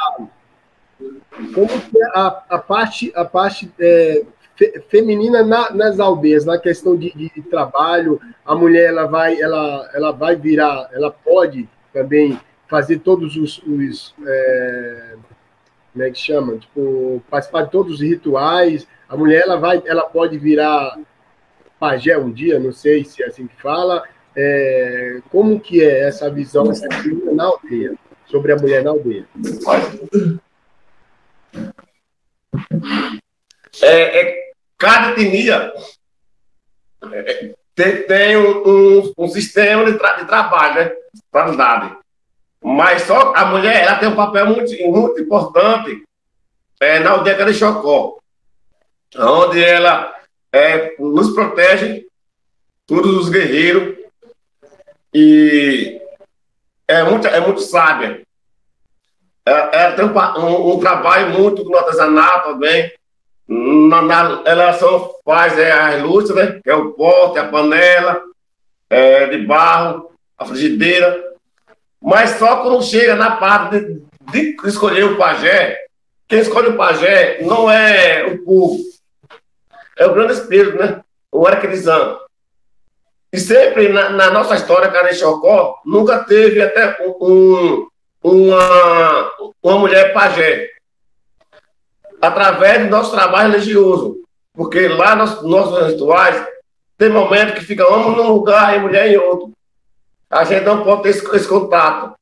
como 1.54 1.68
que 1.68 2.02
é 2.02 2.06
a, 2.14 2.42
a 2.48 2.58
parte, 2.58 3.12
a 3.14 3.24
parte 3.24 3.72
é, 3.78 4.24
fe, 4.56 4.80
feminina 4.88 5.44
na, 5.44 5.70
nas 5.70 6.00
aldeias, 6.00 6.44
na 6.44 6.58
questão 6.58 6.96
de, 6.96 7.12
de, 7.12 7.42
trabalho, 7.42 8.20
a 8.44 8.54
mulher 8.54 8.88
ela 8.88 9.06
vai, 9.06 9.40
ela, 9.40 9.88
ela 9.94 10.10
vai 10.10 10.34
virar, 10.34 10.88
ela 10.92 11.10
pode 11.10 11.68
também 11.92 12.38
fazer 12.66 12.98
todos 12.98 13.36
os, 13.36 13.62
os 13.66 14.14
é, 14.26 15.14
como 15.92 16.04
é 16.04 16.10
que 16.10 16.18
chama? 16.18 16.58
Tipo, 16.58 17.22
participar 17.30 17.62
de 17.62 17.70
todos 17.70 17.94
os 17.94 18.00
rituais. 18.00 18.86
A 19.08 19.16
mulher 19.16 19.42
ela 19.42 19.56
vai, 19.56 19.80
ela 19.86 20.02
pode 20.02 20.36
virar 20.38 20.98
pajé 21.78 22.18
um 22.18 22.32
dia, 22.32 22.58
não 22.58 22.72
sei 22.72 23.04
se 23.04 23.22
é 23.22 23.26
assim 23.26 23.46
que 23.46 23.60
fala, 23.62 24.02
é, 24.36 25.20
como 25.30 25.60
que 25.60 25.82
é 25.82 26.08
essa 26.08 26.30
visão 26.30 26.64
na 27.32 27.44
aldeia, 27.44 27.94
sobre 28.26 28.52
a 28.52 28.56
mulher 28.56 28.82
na 28.82 28.90
aldeia? 28.90 29.26
É, 33.82 34.20
é 34.20 34.52
cada 34.78 35.12
etnia 35.12 35.72
é, 37.12 37.54
tem, 37.74 38.02
tem 38.02 38.36
um, 38.36 38.68
um, 38.68 39.12
um, 39.18 39.28
sistema 39.28 39.84
de, 39.84 39.98
tra 39.98 40.14
de 40.14 40.26
trabalho, 40.26 40.74
né? 40.74 41.96
Mas 42.62 43.02
só 43.02 43.34
a 43.34 43.44
mulher 43.46 43.82
ela 43.82 43.98
tem 43.98 44.08
um 44.08 44.16
papel 44.16 44.46
muito, 44.46 44.72
muito 44.86 45.20
importante 45.20 46.02
é, 46.80 46.98
na 47.00 47.10
aldeia 47.10 47.44
de 47.44 47.54
Chocó, 47.54 48.18
onde 49.16 49.62
ela 49.62 50.14
é, 50.52 50.94
nos 50.98 51.34
protege, 51.34 52.06
todos 52.86 53.16
os 53.16 53.28
guerreiros, 53.28 54.03
e 55.14 56.00
é 56.88 57.02
muito, 57.04 57.28
é 57.28 57.40
muito 57.40 57.60
sábia. 57.60 58.22
Ela, 59.46 59.70
ela 59.72 59.92
tem 59.94 60.04
um, 60.04 60.74
um, 60.74 60.80
trabalho 60.80 61.30
muito 61.30 61.64
no 61.64 61.76
artesanato 61.76 62.52
também. 62.52 62.92
Na, 63.46 64.02
na, 64.02 64.42
ela 64.46 64.72
só 64.72 65.14
faz 65.24 65.58
é, 65.58 65.70
as 65.70 66.02
luzes, 66.02 66.34
né? 66.34 66.60
Que 66.62 66.70
é 66.70 66.74
o 66.74 66.92
pote, 66.92 67.38
a 67.38 67.48
panela 67.48 68.22
é, 68.90 69.26
de 69.26 69.38
barro, 69.46 70.10
a 70.36 70.44
frigideira. 70.44 71.22
Mas 72.02 72.30
só 72.30 72.62
quando 72.62 72.82
chega 72.82 73.14
na 73.14 73.36
parte 73.36 73.80
de, 74.32 74.56
de 74.56 74.68
escolher 74.68 75.04
o 75.04 75.16
pajé, 75.16 75.78
quem 76.26 76.40
escolhe 76.40 76.68
o 76.68 76.76
pajé 76.76 77.38
não 77.42 77.70
é 77.70 78.24
o 78.24 78.44
povo, 78.44 78.78
é 79.96 80.06
o 80.06 80.14
grande 80.14 80.32
espírito, 80.32 80.76
né? 80.76 81.02
O 81.30 81.46
Arquerizano. 81.46 82.23
E 83.34 83.40
sempre 83.40 83.88
na, 83.88 84.10
na 84.10 84.30
nossa 84.30 84.54
história, 84.54 85.12
Chocó, 85.12 85.80
nunca 85.84 86.20
teve 86.20 86.62
até 86.62 86.96
um, 87.02 87.88
uma, 88.22 89.32
uma 89.60 89.76
mulher 89.76 90.12
pajé. 90.12 90.70
Através 92.22 92.84
do 92.84 92.90
nosso 92.90 93.10
trabalho 93.10 93.50
religioso. 93.50 94.18
Porque 94.52 94.86
lá 94.86 95.16
nos 95.16 95.42
nossos 95.42 95.84
rituais, 95.88 96.46
tem 96.96 97.08
momentos 97.08 97.54
que 97.54 97.64
fica 97.64 97.92
homem 97.92 98.16
num 98.16 98.34
lugar 98.34 98.76
e 98.76 98.78
mulher 98.78 99.08
em 99.08 99.16
outro. 99.16 99.50
A 100.30 100.44
gente 100.44 100.62
não 100.62 100.84
pode 100.84 101.02
ter 101.02 101.08
esse, 101.08 101.34
esse 101.34 101.48
contato. 101.48 102.14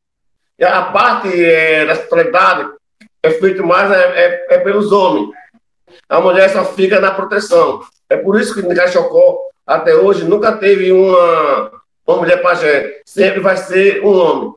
E 0.59 0.64
a 0.64 0.81
parte 0.81 1.29
é, 1.29 1.85
da 1.85 1.94
sexualidade 1.94 2.70
é 3.22 3.31
feita 3.33 3.62
mais 3.62 3.90
é, 3.90 3.96
é, 3.98 4.46
é, 4.55 4.59
pelos 4.61 4.90
homens. 4.90 5.29
A 6.09 6.22
mulher 6.22 6.48
só 6.48 6.64
fica 6.64 6.98
na 6.98 7.11
proteção. 7.11 7.83
É 8.09 8.16
por 8.16 8.40
isso 8.40 8.55
que 8.55 8.66
em 8.66 8.75
Cachocó 8.75 9.52
até 9.66 9.94
hoje 9.94 10.25
nunca 10.25 10.53
teve 10.53 10.92
uma, 10.92 11.83
uma 12.07 12.16
mulher 12.16 12.42
pajé. 12.42 13.01
Sempre 13.05 13.40
vai 13.40 13.57
ser 13.57 14.05
um 14.05 14.12
homem. 14.12 14.55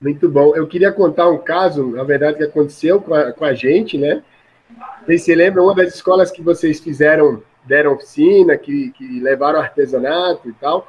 Muito 0.00 0.28
bom. 0.28 0.54
Eu 0.54 0.66
queria 0.66 0.92
contar 0.92 1.28
um 1.28 1.38
caso, 1.38 1.88
na 1.90 2.04
verdade, 2.04 2.38
que 2.38 2.44
aconteceu 2.44 3.00
com 3.00 3.14
a, 3.14 3.32
com 3.32 3.44
a 3.44 3.52
gente, 3.52 3.98
né? 3.98 4.22
Vocês 5.04 5.22
se 5.22 5.34
lembram, 5.34 5.64
uma 5.64 5.74
das 5.74 5.94
escolas 5.94 6.30
que 6.30 6.42
vocês 6.42 6.78
fizeram, 6.78 7.42
deram 7.64 7.94
oficina, 7.94 8.56
que, 8.56 8.92
que 8.92 9.20
levaram 9.20 9.58
artesanato 9.58 10.48
e 10.48 10.52
tal. 10.52 10.86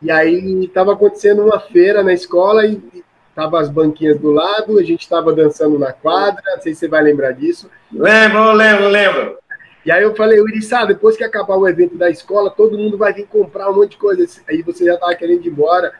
E 0.00 0.10
aí 0.10 0.64
estava 0.64 0.92
acontecendo 0.92 1.42
uma 1.44 1.58
feira 1.58 2.02
na 2.04 2.12
escola 2.12 2.64
e 2.64 3.02
tava 3.34 3.60
as 3.60 3.68
banquinhas 3.68 4.18
do 4.18 4.30
lado, 4.30 4.78
a 4.78 4.82
gente 4.82 5.02
estava 5.02 5.32
dançando 5.32 5.78
na 5.78 5.92
quadra, 5.92 6.42
não 6.54 6.62
sei 6.62 6.72
se 6.72 6.80
você 6.80 6.88
vai 6.88 7.02
lembrar 7.02 7.32
disso. 7.32 7.70
Lembro, 7.92 8.52
lembro, 8.52 8.88
lembro. 8.88 9.38
E 9.84 9.92
aí 9.92 10.02
eu 10.02 10.14
falei, 10.14 10.40
Urissá, 10.40 10.84
depois 10.84 11.16
que 11.16 11.24
acabar 11.24 11.56
o 11.56 11.68
evento 11.68 11.96
da 11.96 12.08
escola, 12.08 12.50
todo 12.50 12.78
mundo 12.78 12.96
vai 12.96 13.12
vir 13.12 13.26
comprar 13.26 13.68
um 13.70 13.76
monte 13.76 13.92
de 13.92 13.96
coisa. 13.98 14.24
Aí 14.48 14.62
você 14.62 14.86
já 14.86 14.94
estava 14.94 15.14
querendo 15.14 15.44
ir 15.44 15.48
embora. 15.48 15.92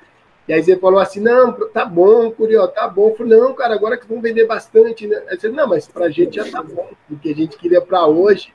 E 0.49 0.53
aí 0.53 0.63
você 0.63 0.77
falou 0.77 1.01
assim, 1.01 1.21
não, 1.21 1.53
tá 1.53 1.85
bom, 1.85 2.31
Curió, 2.31 2.67
tá 2.67 2.89
bom. 2.89 3.11
Eu 3.11 3.17
falei, 3.17 3.39
não, 3.39 3.53
cara, 3.53 3.75
agora 3.75 3.97
que 3.99 4.07
vão 4.07 4.21
vender 4.21 4.47
bastante, 4.47 5.07
né? 5.07 5.23
Aí 5.29 5.39
você, 5.39 5.49
não, 5.49 5.67
mas 5.69 5.87
pra 5.87 6.09
gente 6.09 6.37
já 6.37 6.51
tá 6.51 6.63
bom, 6.63 6.91
porque 7.09 7.31
a 7.31 7.35
gente 7.35 7.59
queria 7.59 7.81
para 7.81 8.07
hoje, 8.07 8.55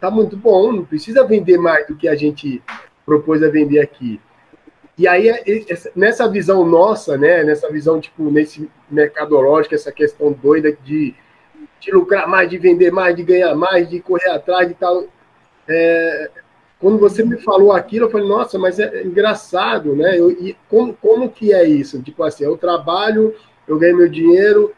tá 0.00 0.10
muito 0.10 0.36
bom, 0.36 0.72
não 0.72 0.84
precisa 0.84 1.26
vender 1.26 1.58
mais 1.58 1.86
do 1.86 1.96
que 1.96 2.08
a 2.08 2.14
gente 2.14 2.62
propôs 3.04 3.42
a 3.42 3.48
vender 3.48 3.80
aqui. 3.80 4.20
E 4.98 5.06
aí, 5.06 5.28
é, 5.28 5.44
nessa 5.94 6.28
visão 6.28 6.66
nossa, 6.66 7.16
né, 7.16 7.44
nessa 7.44 7.70
visão, 7.70 8.00
tipo, 8.00 8.30
nesse 8.30 8.68
mercadológico, 8.90 9.74
essa 9.74 9.92
questão 9.92 10.32
doida 10.32 10.76
de, 10.84 11.14
de 11.80 11.92
lucrar 11.92 12.26
mais, 12.26 12.50
de 12.50 12.58
vender 12.58 12.90
mais, 12.90 13.14
de 13.14 13.22
ganhar 13.22 13.54
mais, 13.54 13.88
de 13.88 14.00
correr 14.00 14.30
atrás 14.30 14.68
e 14.68 14.74
tal, 14.74 15.04
é, 15.68 16.30
quando 16.80 16.98
você 16.98 17.22
me 17.22 17.36
falou 17.38 17.72
aquilo, 17.72 18.06
eu 18.06 18.10
falei, 18.10 18.26
nossa, 18.26 18.58
mas 18.58 18.80
é 18.80 19.04
engraçado, 19.04 19.94
né? 19.94 20.18
Eu, 20.18 20.30
e 20.32 20.56
como, 20.68 20.92
como 20.94 21.30
que 21.30 21.52
é 21.52 21.64
isso? 21.64 22.02
Tipo 22.02 22.24
assim, 22.24 22.44
eu 22.44 22.56
trabalho, 22.56 23.34
eu 23.68 23.78
ganho 23.78 23.96
meu 23.96 24.08
dinheiro, 24.08 24.74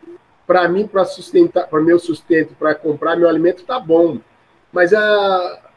para 0.47 0.69
mim, 0.69 0.87
para 0.87 1.05
sustentar, 1.07 1.67
para 1.67 1.81
meu 1.81 1.99
sustento, 1.99 2.55
para 2.59 2.75
comprar 2.75 3.17
meu 3.17 3.29
alimento, 3.29 3.65
tá 3.65 3.81
bom. 3.81 4.19
Mas 4.71 4.93
a, 4.93 5.70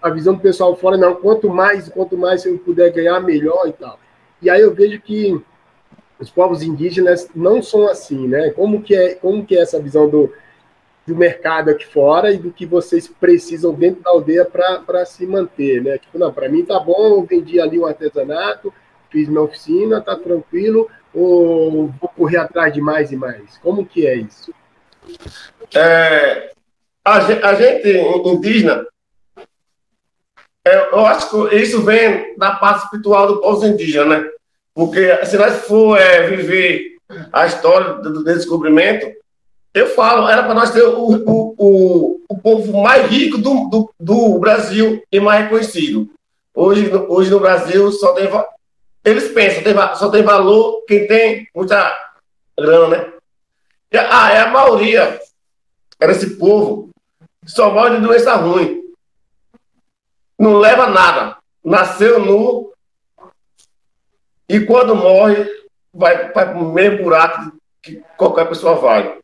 a 0.00 0.10
visão 0.10 0.34
do 0.34 0.40
pessoal 0.40 0.76
fora, 0.76 0.96
não, 0.96 1.14
quanto 1.14 1.48
mais, 1.48 1.88
quanto 1.88 2.16
mais 2.16 2.44
eu 2.44 2.58
puder 2.58 2.92
ganhar, 2.92 3.20
melhor 3.20 3.68
e 3.68 3.72
tal. 3.72 3.98
E 4.40 4.50
aí 4.50 4.60
eu 4.60 4.74
vejo 4.74 5.00
que 5.00 5.40
os 6.18 6.30
povos 6.30 6.62
indígenas 6.62 7.28
não 7.34 7.62
são 7.62 7.88
assim, 7.88 8.26
né? 8.26 8.50
Como 8.50 8.82
que 8.82 8.94
é, 8.94 9.14
como 9.14 9.44
que 9.44 9.56
é 9.56 9.60
essa 9.60 9.80
visão 9.80 10.08
do, 10.08 10.32
do 11.06 11.14
mercado 11.14 11.70
aqui 11.70 11.86
fora 11.86 12.32
e 12.32 12.38
do 12.38 12.50
que 12.50 12.66
vocês 12.66 13.08
precisam 13.08 13.72
dentro 13.74 14.02
da 14.02 14.10
aldeia 14.10 14.44
para 14.44 15.04
se 15.04 15.26
manter, 15.26 15.82
né? 15.82 15.98
Tipo, 15.98 16.18
não, 16.18 16.32
para 16.32 16.48
mim 16.48 16.64
tá 16.64 16.78
bom, 16.80 17.24
vendi 17.24 17.60
ali 17.60 17.78
um 17.78 17.86
artesanato, 17.86 18.72
fiz 19.10 19.28
minha 19.28 19.42
oficina, 19.42 20.00
tá 20.00 20.16
tranquilo, 20.16 20.88
ou 21.14 21.88
vou 22.00 22.08
correr 22.16 22.38
atrás 22.38 22.72
de 22.72 22.80
mais 22.80 23.12
e 23.12 23.16
mais? 23.16 23.56
Como 23.58 23.86
que 23.86 24.06
é 24.06 24.16
isso? 24.16 24.52
É, 25.74 26.50
a, 27.04 27.20
gente, 27.54 27.88
indígena, 28.26 28.84
eu 30.66 31.06
acho 31.06 31.30
que 31.30 31.56
isso 31.56 31.82
vem 31.82 32.36
da 32.36 32.52
parte 32.52 32.84
espiritual 32.84 33.28
do 33.28 33.40
povo 33.40 33.64
indígena, 33.64 34.18
né? 34.18 34.30
Porque 34.74 35.24
se 35.24 35.38
nós 35.38 35.64
for 35.64 35.96
é, 35.96 36.26
viver 36.26 36.96
a 37.32 37.46
história 37.46 37.94
do 37.94 38.24
descobrimento, 38.24 39.06
eu 39.72 39.86
falo, 39.86 40.28
era 40.28 40.42
para 40.42 40.54
nós 40.54 40.70
ter 40.72 40.82
o, 40.82 40.98
o, 40.98 41.54
o, 41.56 42.20
o, 42.28 42.38
povo 42.38 42.82
mais 42.82 43.06
rico 43.08 43.38
do, 43.38 43.68
do, 43.68 43.90
do, 43.98 44.38
Brasil 44.38 45.02
e 45.12 45.20
mais 45.20 45.44
reconhecido. 45.44 46.10
Hoje, 46.54 46.90
hoje 47.08 47.30
no 47.30 47.40
Brasil 47.40 47.92
só 47.92 48.12
tem. 48.12 48.28
Eles 49.04 49.28
pensam, 49.28 49.62
tem, 49.62 49.74
só 49.94 50.10
tem 50.10 50.22
valor 50.22 50.84
quem 50.88 51.06
tem 51.06 51.48
muita 51.54 51.96
grana, 52.58 52.96
né? 52.96 53.12
E, 53.92 53.98
ah, 53.98 54.32
é 54.32 54.40
a 54.40 54.50
maioria. 54.50 55.20
Era 56.00 56.12
esse 56.12 56.36
povo. 56.36 56.90
Só 57.46 57.70
morre 57.70 57.96
de 57.96 58.02
doença 58.02 58.34
ruim 58.34 58.85
não 60.38 60.58
leva 60.58 60.88
nada. 60.88 61.36
Nasceu 61.64 62.18
nu 62.20 62.72
e 64.48 64.60
quando 64.60 64.94
morre, 64.94 65.44
vai, 65.92 66.30
para 66.30 66.56
o 66.56 66.72
mesmo 66.72 67.04
buraco 67.04 67.52
que 67.82 68.02
qualquer 68.16 68.48
pessoa 68.48 68.76
vai. 68.76 69.18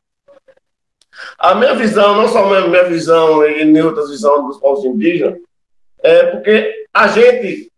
A 1.38 1.54
minha 1.54 1.74
visão, 1.74 2.16
não 2.16 2.28
só 2.28 2.52
a 2.54 2.68
minha 2.68 2.84
visão 2.84 3.44
e 3.46 3.82
outras 3.82 4.10
visões 4.10 4.44
dos 4.46 4.58
povos 4.58 4.84
indígenas, 4.84 5.38
é 6.02 6.26
porque 6.26 6.86
a 6.92 7.06
gente 7.06 7.70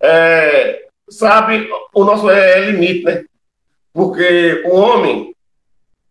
é, 0.00 0.86
sabe 1.08 1.70
o 1.94 2.04
nosso 2.04 2.28
é, 2.28 2.60
limite, 2.60 3.04
né? 3.04 3.24
Porque 3.92 4.62
o 4.66 4.74
homem, 4.74 5.34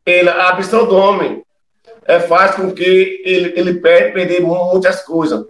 ele, 0.05 0.29
a 0.29 0.53
ambição 0.53 0.87
do 0.87 0.95
homem 0.95 1.43
é, 2.05 2.19
faz 2.19 2.55
com 2.55 2.71
que 2.71 3.21
ele, 3.25 3.53
ele 3.59 3.79
perde, 3.79 4.13
perder 4.13 4.41
muitas 4.41 5.03
coisas. 5.03 5.45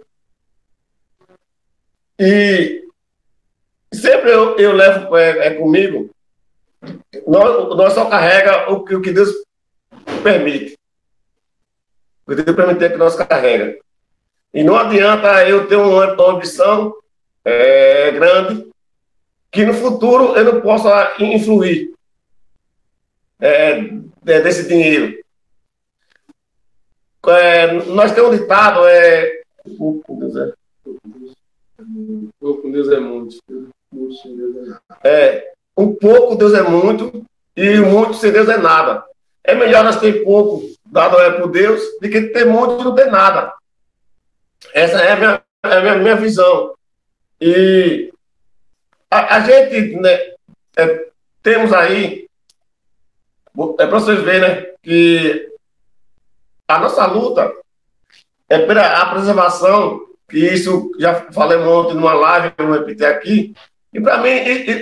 E 2.24 2.86
sempre 3.92 4.30
eu, 4.30 4.56
eu 4.56 4.70
levo 4.70 5.16
é, 5.16 5.48
é 5.48 5.54
comigo, 5.54 6.08
nós, 7.26 7.76
nós 7.76 7.92
só 7.94 8.08
carrega 8.08 8.70
o 8.70 8.76
o 8.76 9.02
que 9.02 9.10
Deus 9.10 9.30
permite. 10.22 10.78
O 12.24 12.30
que 12.30 12.44
Deus 12.44 12.56
permite 12.56 12.84
é 12.84 12.90
que 12.90 12.96
nós 12.96 13.16
carrega. 13.16 13.76
E 14.54 14.62
não 14.62 14.76
adianta 14.76 15.48
eu 15.48 15.66
ter 15.66 15.74
uma, 15.74 16.12
uma 16.12 16.32
ambição 16.34 16.94
é, 17.44 18.12
grande 18.12 18.70
que 19.50 19.64
no 19.64 19.74
futuro 19.74 20.36
eu 20.36 20.44
não 20.44 20.60
possa 20.60 21.16
influir 21.18 21.92
é, 23.40 23.80
desse 24.22 24.68
dinheiro. 24.68 25.20
É, 27.26 27.72
nós 27.86 28.12
temos 28.12 28.32
um 28.32 28.38
ditado, 28.38 28.86
é, 28.86 29.42
Deus 29.66 30.36
é 30.36 30.61
muito. 31.84 32.30
É, 35.04 35.52
um 35.76 35.94
pouco 35.94 36.36
Deus 36.36 36.54
é 36.54 36.62
muito 36.62 37.24
e 37.56 37.78
muito 37.80 38.14
sem 38.14 38.32
Deus 38.32 38.48
é 38.48 38.56
nada. 38.56 39.04
É 39.44 39.54
melhor 39.54 39.84
nós 39.84 39.98
ter 39.98 40.22
pouco 40.22 40.70
dado 40.86 41.18
é 41.18 41.30
por 41.30 41.50
Deus 41.50 41.80
do 42.00 42.08
que 42.08 42.28
ter 42.28 42.44
muito 42.44 42.80
e 42.80 42.84
não 42.84 42.94
ter 42.94 43.10
nada. 43.10 43.52
Essa 44.74 45.00
é 45.00 45.12
a 45.12 45.16
minha, 45.16 45.42
é 45.64 45.76
a 45.76 45.80
minha, 45.80 45.96
minha 45.96 46.16
visão. 46.16 46.74
E 47.40 48.12
a, 49.10 49.36
a 49.36 49.40
gente 49.40 49.96
né, 49.96 50.34
é, 50.76 51.08
temos 51.42 51.72
aí, 51.72 52.28
é 53.78 53.86
para 53.86 53.98
vocês 53.98 54.20
verem 54.20 54.40
né, 54.40 54.72
que 54.82 55.50
a 56.68 56.78
nossa 56.78 57.04
luta 57.06 57.52
é 58.48 58.58
pela 58.58 59.06
preservação 59.06 60.06
que 60.32 60.38
isso 60.38 60.90
já 60.98 61.30
falei 61.30 61.58
ontem 61.58 61.94
numa 61.94 62.14
live, 62.14 62.54
eu 62.56 62.66
vou 62.66 62.78
repetir 62.78 63.04
aqui. 63.04 63.54
E 63.92 64.00
para 64.00 64.16
mim, 64.16 64.30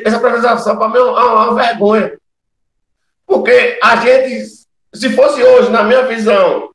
essa 0.05 0.21
privatização, 0.21 0.77
para 0.77 0.89
mim, 0.89 0.99
é 0.99 1.03
uma, 1.03 1.55
vergonha. 1.57 2.17
Porque 3.27 3.77
a 3.83 3.97
gente, 3.97 4.47
se 4.95 5.11
fosse 5.11 5.43
hoje, 5.43 5.71
na 5.71 5.83
minha 5.83 6.07
visão, 6.07 6.71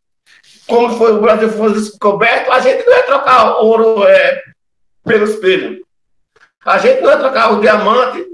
como 0.67 0.97
foi 0.97 1.13
o 1.13 1.21
Brasil 1.21 1.49
fosse 1.51 1.75
descoberto, 1.75 2.51
a 2.51 2.59
gente 2.59 2.85
não 2.85 2.97
ia 2.97 3.03
trocar 3.03 3.59
ouro 3.59 4.03
é, 4.03 4.43
pelo 5.05 5.23
espelho. 5.23 5.81
A 6.65 6.77
gente 6.77 6.99
não 6.99 7.11
ia 7.11 7.17
trocar 7.17 7.53
o 7.53 7.61
diamante 7.61 8.25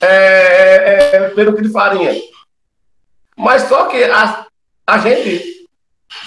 é, 0.00 0.06
é, 0.06 1.16
é 1.16 1.28
pelo 1.28 1.52
quilo 1.52 1.66
de 1.66 1.72
farinha. 1.72 2.18
Mas 3.36 3.64
só 3.64 3.84
que 3.84 4.02
a, 4.02 4.46
a 4.86 4.98
gente 4.98 5.68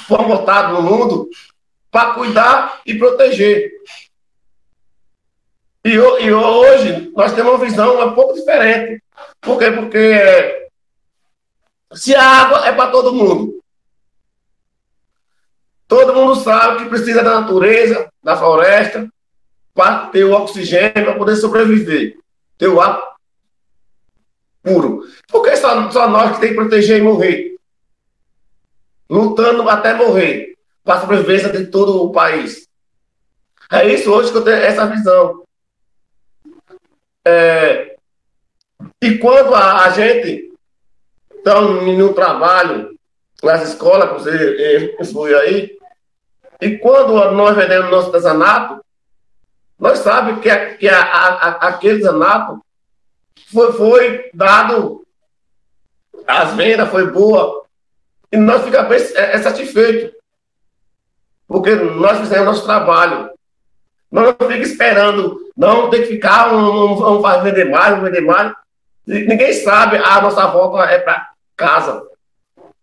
foi 0.08 0.24
botado 0.26 0.74
no 0.74 0.84
mundo 0.84 1.28
para 1.94 2.16
cuidar 2.16 2.82
e 2.88 2.98
proteger. 2.98 3.72
E, 5.86 5.92
e, 5.92 6.34
hoje 6.34 7.12
nós 7.16 7.34
temos 7.34 7.54
uma 7.54 7.64
visão 7.64 8.04
um 8.04 8.16
pouco 8.16 8.34
diferente. 8.34 9.04
Por 9.40 9.60
quê? 9.60 9.70
Porque 9.70 10.70
se 11.94 12.16
a 12.16 12.24
água 12.24 12.68
é 12.68 12.72
para 12.72 12.90
todo 12.90 13.14
mundo, 13.14 13.62
todo 15.88 16.16
mundo 16.16 16.36
sabe 16.38 16.84
que 16.84 16.90
precisa 16.90 17.22
da 17.22 17.42
natureza, 17.42 18.12
da 18.24 18.36
floresta, 18.36 19.08
para 19.76 20.08
ter 20.08 20.24
o 20.24 20.34
oxigênio, 20.34 20.94
para 20.94 21.16
poder 21.16 21.36
sobreviver, 21.36 22.18
ter 22.58 22.70
o 22.70 22.82
ar 22.82 23.00
puro. 24.64 25.04
Por 25.28 25.44
que 25.44 25.56
só, 25.58 25.92
só 25.92 26.10
nós 26.10 26.34
que 26.34 26.42
tem 26.42 26.50
que 26.50 26.56
proteger 26.56 26.98
e 26.98 27.04
morrer? 27.04 27.56
Lutando 29.08 29.70
até 29.70 29.94
morrer 29.94 30.53
para 30.84 30.96
a 30.96 31.02
sobrevivência 31.02 31.50
de 31.50 31.68
todo 31.68 32.04
o 32.04 32.12
país. 32.12 32.68
É 33.72 33.88
isso 33.88 34.12
hoje 34.12 34.32
que 34.32 34.38
eu 34.38 34.44
tenho 34.44 34.58
essa 34.58 34.86
visão. 34.86 35.44
É, 37.26 37.96
e 39.02 39.18
quando 39.18 39.56
a, 39.56 39.86
a 39.86 39.90
gente 39.92 40.52
está 41.36 41.62
no 41.62 42.14
trabalho, 42.14 42.98
nas 43.42 43.70
escolas, 43.70 44.10
que 44.10 44.98
você 44.98 45.12
foi 45.12 45.34
aí, 45.34 45.78
e 46.62 46.78
quando 46.78 47.32
nós 47.32 47.56
vendemos 47.56 47.90
nosso 47.90 48.08
artesanato, 48.08 48.84
nós 49.80 50.00
sabemos 50.00 50.42
que, 50.42 50.50
que 50.78 50.88
a, 50.88 51.02
a, 51.02 51.50
aquele 51.68 51.96
artesanato 51.96 52.64
foi, 53.52 53.74
foi 53.74 54.30
dado 54.34 55.04
as 56.28 56.54
vendas 56.54 56.90
foi 56.90 57.12
boa. 57.12 57.64
E 58.32 58.38
nós 58.38 58.64
ficamos 58.64 59.12
é, 59.16 59.36
é 59.36 59.42
satisfeitos. 59.42 60.16
Porque 61.54 61.76
nós 61.76 62.18
fizemos 62.18 62.46
nosso 62.48 62.66
trabalho. 62.66 63.30
Não 64.12 64.26
fica 64.26 64.58
esperando, 64.58 65.40
não 65.56 65.88
tem 65.88 66.02
que 66.02 66.08
ficar, 66.08 66.52
um, 66.52 66.94
um, 66.94 67.44
vender 67.44 67.66
mais, 67.66 68.02
vender 68.02 68.22
mais. 68.22 68.52
Ninguém 69.06 69.54
sabe, 69.54 69.98
a 69.98 70.20
nossa 70.20 70.48
volta 70.48 70.90
é 70.90 70.98
para 70.98 71.30
casa. 71.56 72.08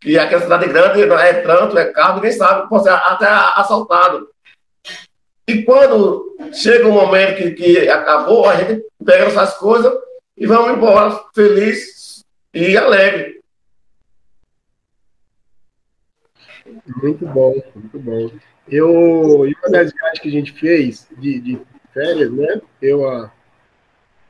E 0.04 0.16
aqui 0.16 0.36
na 0.36 0.42
cidade 0.42 0.68
grande 0.68 1.02
é 1.02 1.32
tanto, 1.42 1.76
é 1.76 1.86
carro, 1.86 2.16
ninguém 2.16 2.30
sabe, 2.30 2.68
pode 2.68 2.84
ser 2.84 2.90
até 2.90 3.26
assaltado. 3.26 4.28
E 5.48 5.64
quando 5.64 6.36
chega 6.52 6.86
um 6.86 6.92
momento 6.92 7.38
que, 7.38 7.50
que 7.50 7.88
acabou, 7.88 8.48
a 8.48 8.54
gente 8.54 8.84
pega 9.04 9.24
essas 9.24 9.54
coisas 9.54 9.92
e 10.36 10.46
vamos 10.46 10.76
embora 10.76 11.20
feliz 11.34 12.24
e 12.54 12.76
alegre. 12.76 13.40
Muito 17.02 17.26
bom, 17.26 17.52
muito 17.74 17.98
bom. 17.98 18.30
Eu, 18.70 19.46
e 19.46 19.54
uma 19.60 19.70
das 19.70 19.92
viagens 19.92 20.18
que 20.20 20.28
a 20.28 20.32
gente 20.32 20.52
fez 20.52 21.08
de, 21.18 21.40
de 21.40 21.60
férias, 21.92 22.30
né? 22.30 22.60
Eu, 22.80 23.08
a, 23.08 23.32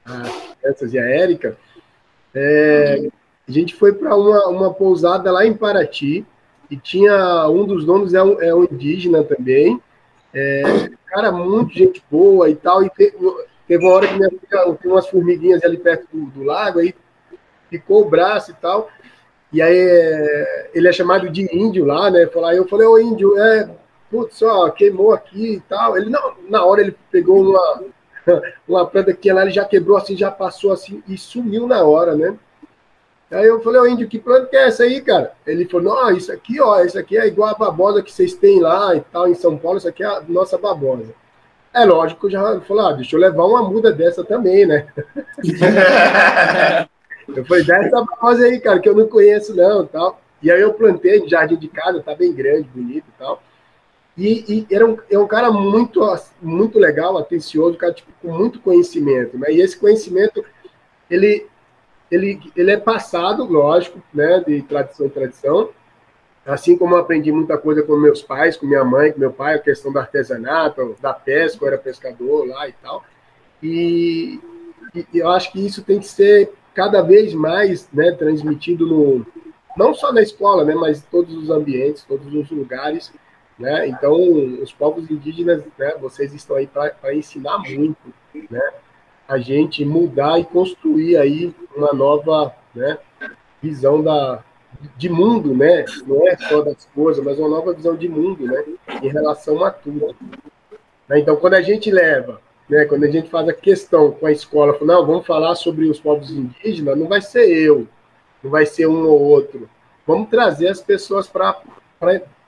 a 0.06 0.22
Essas 0.64 0.94
e 0.94 0.98
a 0.98 1.04
Érica, 1.04 1.56
é, 2.34 3.08
a 3.46 3.52
gente 3.52 3.74
foi 3.74 3.92
para 3.92 4.16
uma, 4.16 4.46
uma 4.48 4.72
pousada 4.72 5.30
lá 5.30 5.44
em 5.44 5.54
Paraty 5.54 6.24
e 6.70 6.76
tinha 6.76 7.48
um 7.48 7.64
dos 7.64 7.84
donos 7.84 8.14
é 8.14 8.22
um, 8.22 8.40
é 8.40 8.54
um 8.54 8.64
indígena 8.64 9.24
também, 9.24 9.80
é, 10.32 10.62
cara, 11.06 11.32
muito 11.32 11.74
gente 11.74 12.02
boa 12.10 12.48
e 12.48 12.54
tal. 12.54 12.82
E 12.84 12.90
teve, 12.90 13.16
teve 13.66 13.84
uma 13.84 13.92
hora 13.92 14.06
que 14.06 14.14
minha 14.14 14.30
filha 14.30 14.74
tem 14.80 14.90
umas 14.90 15.08
formiguinhas 15.08 15.62
ali 15.64 15.76
perto 15.76 16.06
do, 16.12 16.26
do, 16.26 16.42
lago, 16.44 16.78
aí 16.78 16.94
ficou 17.68 18.02
o 18.02 18.08
braço 18.08 18.52
e 18.52 18.54
tal. 18.54 18.88
E 19.52 19.60
aí 19.60 19.76
é, 19.76 20.70
ele 20.72 20.88
é 20.88 20.92
chamado 20.92 21.28
de 21.28 21.42
índio 21.52 21.84
lá, 21.84 22.10
né? 22.10 22.26
Falar, 22.28 22.54
eu 22.54 22.68
falei, 22.68 22.86
ô 22.86 22.98
índio, 22.98 23.36
é, 23.38 23.68
putz, 24.10 24.42
ó, 24.42 24.68
queimou 24.70 25.12
aqui 25.12 25.54
e 25.54 25.60
tal. 25.60 25.96
Ele 25.96 26.10
não, 26.10 26.34
na 26.48 26.64
hora 26.64 26.80
ele 26.80 26.96
pegou 27.10 27.42
uma, 27.42 27.84
uma 28.68 28.86
planta 28.86 29.12
que 29.12 29.32
lá, 29.32 29.42
ele 29.42 29.50
já 29.50 29.64
quebrou 29.64 29.96
assim, 29.96 30.16
já 30.16 30.30
passou 30.30 30.72
assim 30.72 31.02
e 31.08 31.16
sumiu 31.16 31.66
na 31.66 31.82
hora, 31.84 32.14
né? 32.14 32.36
Aí 33.30 33.46
eu 33.46 33.62
falei, 33.62 33.80
ô 33.80 33.86
índio, 33.86 34.08
que 34.08 34.18
planta 34.18 34.46
que 34.46 34.56
é 34.56 34.66
essa 34.66 34.82
aí, 34.82 35.00
cara? 35.00 35.32
Ele 35.46 35.64
falou, 35.64 35.94
não, 35.94 36.10
isso 36.10 36.32
aqui, 36.32 36.60
ó, 36.60 36.82
isso 36.82 36.98
aqui 36.98 37.16
é 37.16 37.28
igual 37.28 37.50
a 37.50 37.54
babosa 37.54 38.02
que 38.02 38.12
vocês 38.12 38.34
têm 38.34 38.58
lá 38.58 38.96
e 38.96 39.00
tal, 39.00 39.28
em 39.28 39.34
São 39.34 39.56
Paulo, 39.56 39.78
isso 39.78 39.88
aqui 39.88 40.02
é 40.02 40.06
a 40.06 40.20
nossa 40.28 40.58
babosa. 40.58 41.14
É 41.72 41.84
lógico, 41.84 42.28
já 42.28 42.60
falou, 42.62 42.86
ah, 42.88 42.92
deixa 42.92 43.14
eu 43.14 43.20
levar 43.20 43.44
uma 43.44 43.62
muda 43.62 43.92
dessa 43.92 44.24
também, 44.24 44.66
né? 44.66 44.88
eu 47.28 47.44
falei, 47.44 47.64
dá 47.64 47.76
essa 47.78 48.04
babosa 48.04 48.44
aí, 48.44 48.58
cara, 48.58 48.80
que 48.80 48.88
eu 48.88 48.96
não 48.96 49.06
conheço 49.06 49.54
não, 49.54 49.86
tal. 49.86 50.20
E 50.42 50.50
aí 50.50 50.60
eu 50.60 50.74
plantei 50.74 51.20
no 51.20 51.28
jardim 51.28 51.56
de 51.56 51.68
casa, 51.68 52.02
tá 52.02 52.16
bem 52.16 52.32
grande, 52.32 52.68
bonito 52.74 53.04
e 53.06 53.18
tal. 53.18 53.40
E, 54.16 54.66
e 54.68 54.74
era 54.74 54.86
um, 54.86 54.98
é 55.10 55.18
um 55.18 55.26
cara 55.26 55.50
muito, 55.50 56.00
muito 56.42 56.78
legal, 56.78 57.16
atencioso, 57.16 57.78
cara 57.78 57.92
tipo, 57.92 58.12
com 58.20 58.32
muito 58.32 58.60
conhecimento. 58.60 59.38
Né? 59.38 59.52
E 59.52 59.60
esse 59.60 59.78
conhecimento, 59.78 60.44
ele, 61.08 61.46
ele, 62.10 62.40
ele 62.54 62.70
é 62.70 62.76
passado, 62.76 63.44
lógico, 63.44 64.02
né, 64.12 64.42
de 64.46 64.62
tradição 64.62 65.06
em 65.06 65.10
tradição. 65.10 65.70
Assim 66.44 66.76
como 66.76 66.94
eu 66.94 67.00
aprendi 67.00 67.30
muita 67.30 67.56
coisa 67.56 67.82
com 67.82 67.96
meus 67.96 68.22
pais, 68.22 68.56
com 68.56 68.66
minha 68.66 68.84
mãe, 68.84 69.12
com 69.12 69.20
meu 69.20 69.32
pai, 69.32 69.54
a 69.54 69.58
questão 69.58 69.92
do 69.92 69.98
artesanato, 69.98 70.96
da 71.00 71.12
pesca, 71.12 71.64
eu 71.64 71.68
era 71.68 71.78
pescador 71.78 72.46
lá 72.46 72.68
e 72.68 72.72
tal. 72.72 73.04
E, 73.62 74.40
e 74.94 75.06
eu 75.18 75.28
acho 75.28 75.52
que 75.52 75.64
isso 75.64 75.82
tem 75.82 76.00
que 76.00 76.06
ser 76.06 76.52
cada 76.74 77.02
vez 77.02 77.34
mais 77.34 77.88
né, 77.92 78.12
transmitido 78.12 78.86
no, 78.86 79.26
não 79.76 79.94
só 79.94 80.12
na 80.12 80.22
escola, 80.22 80.64
né, 80.64 80.74
mas 80.74 80.98
em 80.98 81.06
todos 81.10 81.34
os 81.34 81.50
ambientes, 81.50 82.04
todos 82.04 82.32
os 82.32 82.50
lugares. 82.50 83.12
Né? 83.60 83.88
Então, 83.88 84.14
os 84.62 84.72
povos 84.72 85.10
indígenas, 85.10 85.62
né, 85.78 85.94
vocês 86.00 86.32
estão 86.32 86.56
aí 86.56 86.66
para 86.66 87.14
ensinar 87.14 87.58
muito, 87.58 88.14
né? 88.50 88.72
a 89.28 89.38
gente 89.38 89.84
mudar 89.84 90.40
e 90.40 90.44
construir 90.44 91.18
aí 91.18 91.54
uma 91.76 91.92
nova 91.92 92.52
né, 92.74 92.98
visão 93.62 94.02
da, 94.02 94.42
de 94.96 95.08
mundo, 95.08 95.54
né? 95.54 95.84
Não 96.06 96.26
é 96.26 96.36
só 96.36 96.62
das 96.62 96.88
coisas, 96.94 97.24
mas 97.24 97.38
uma 97.38 97.48
nova 97.48 97.72
visão 97.72 97.94
de 97.94 98.08
mundo, 98.08 98.44
né? 98.44 98.64
Em 99.02 99.08
relação 99.08 99.62
a 99.62 99.70
tudo. 99.70 100.16
Né? 101.08 101.20
Então, 101.20 101.36
quando 101.36 101.54
a 101.54 101.62
gente 101.62 101.90
leva, 101.90 102.40
né? 102.68 102.86
Quando 102.86 103.04
a 103.04 103.10
gente 103.10 103.30
faz 103.30 103.48
a 103.48 103.52
questão 103.52 104.10
com 104.10 104.26
a 104.26 104.32
escola, 104.32 104.76
não, 104.80 105.06
vamos 105.06 105.26
falar 105.26 105.54
sobre 105.54 105.86
os 105.86 106.00
povos 106.00 106.30
indígenas, 106.30 106.98
não 106.98 107.06
vai 107.06 107.20
ser 107.20 107.46
eu, 107.46 107.86
não 108.42 108.50
vai 108.50 108.66
ser 108.66 108.86
um 108.86 109.06
ou 109.06 109.20
outro. 109.20 109.68
Vamos 110.06 110.28
trazer 110.28 110.68
as 110.68 110.80
pessoas 110.80 111.28
para 111.28 111.62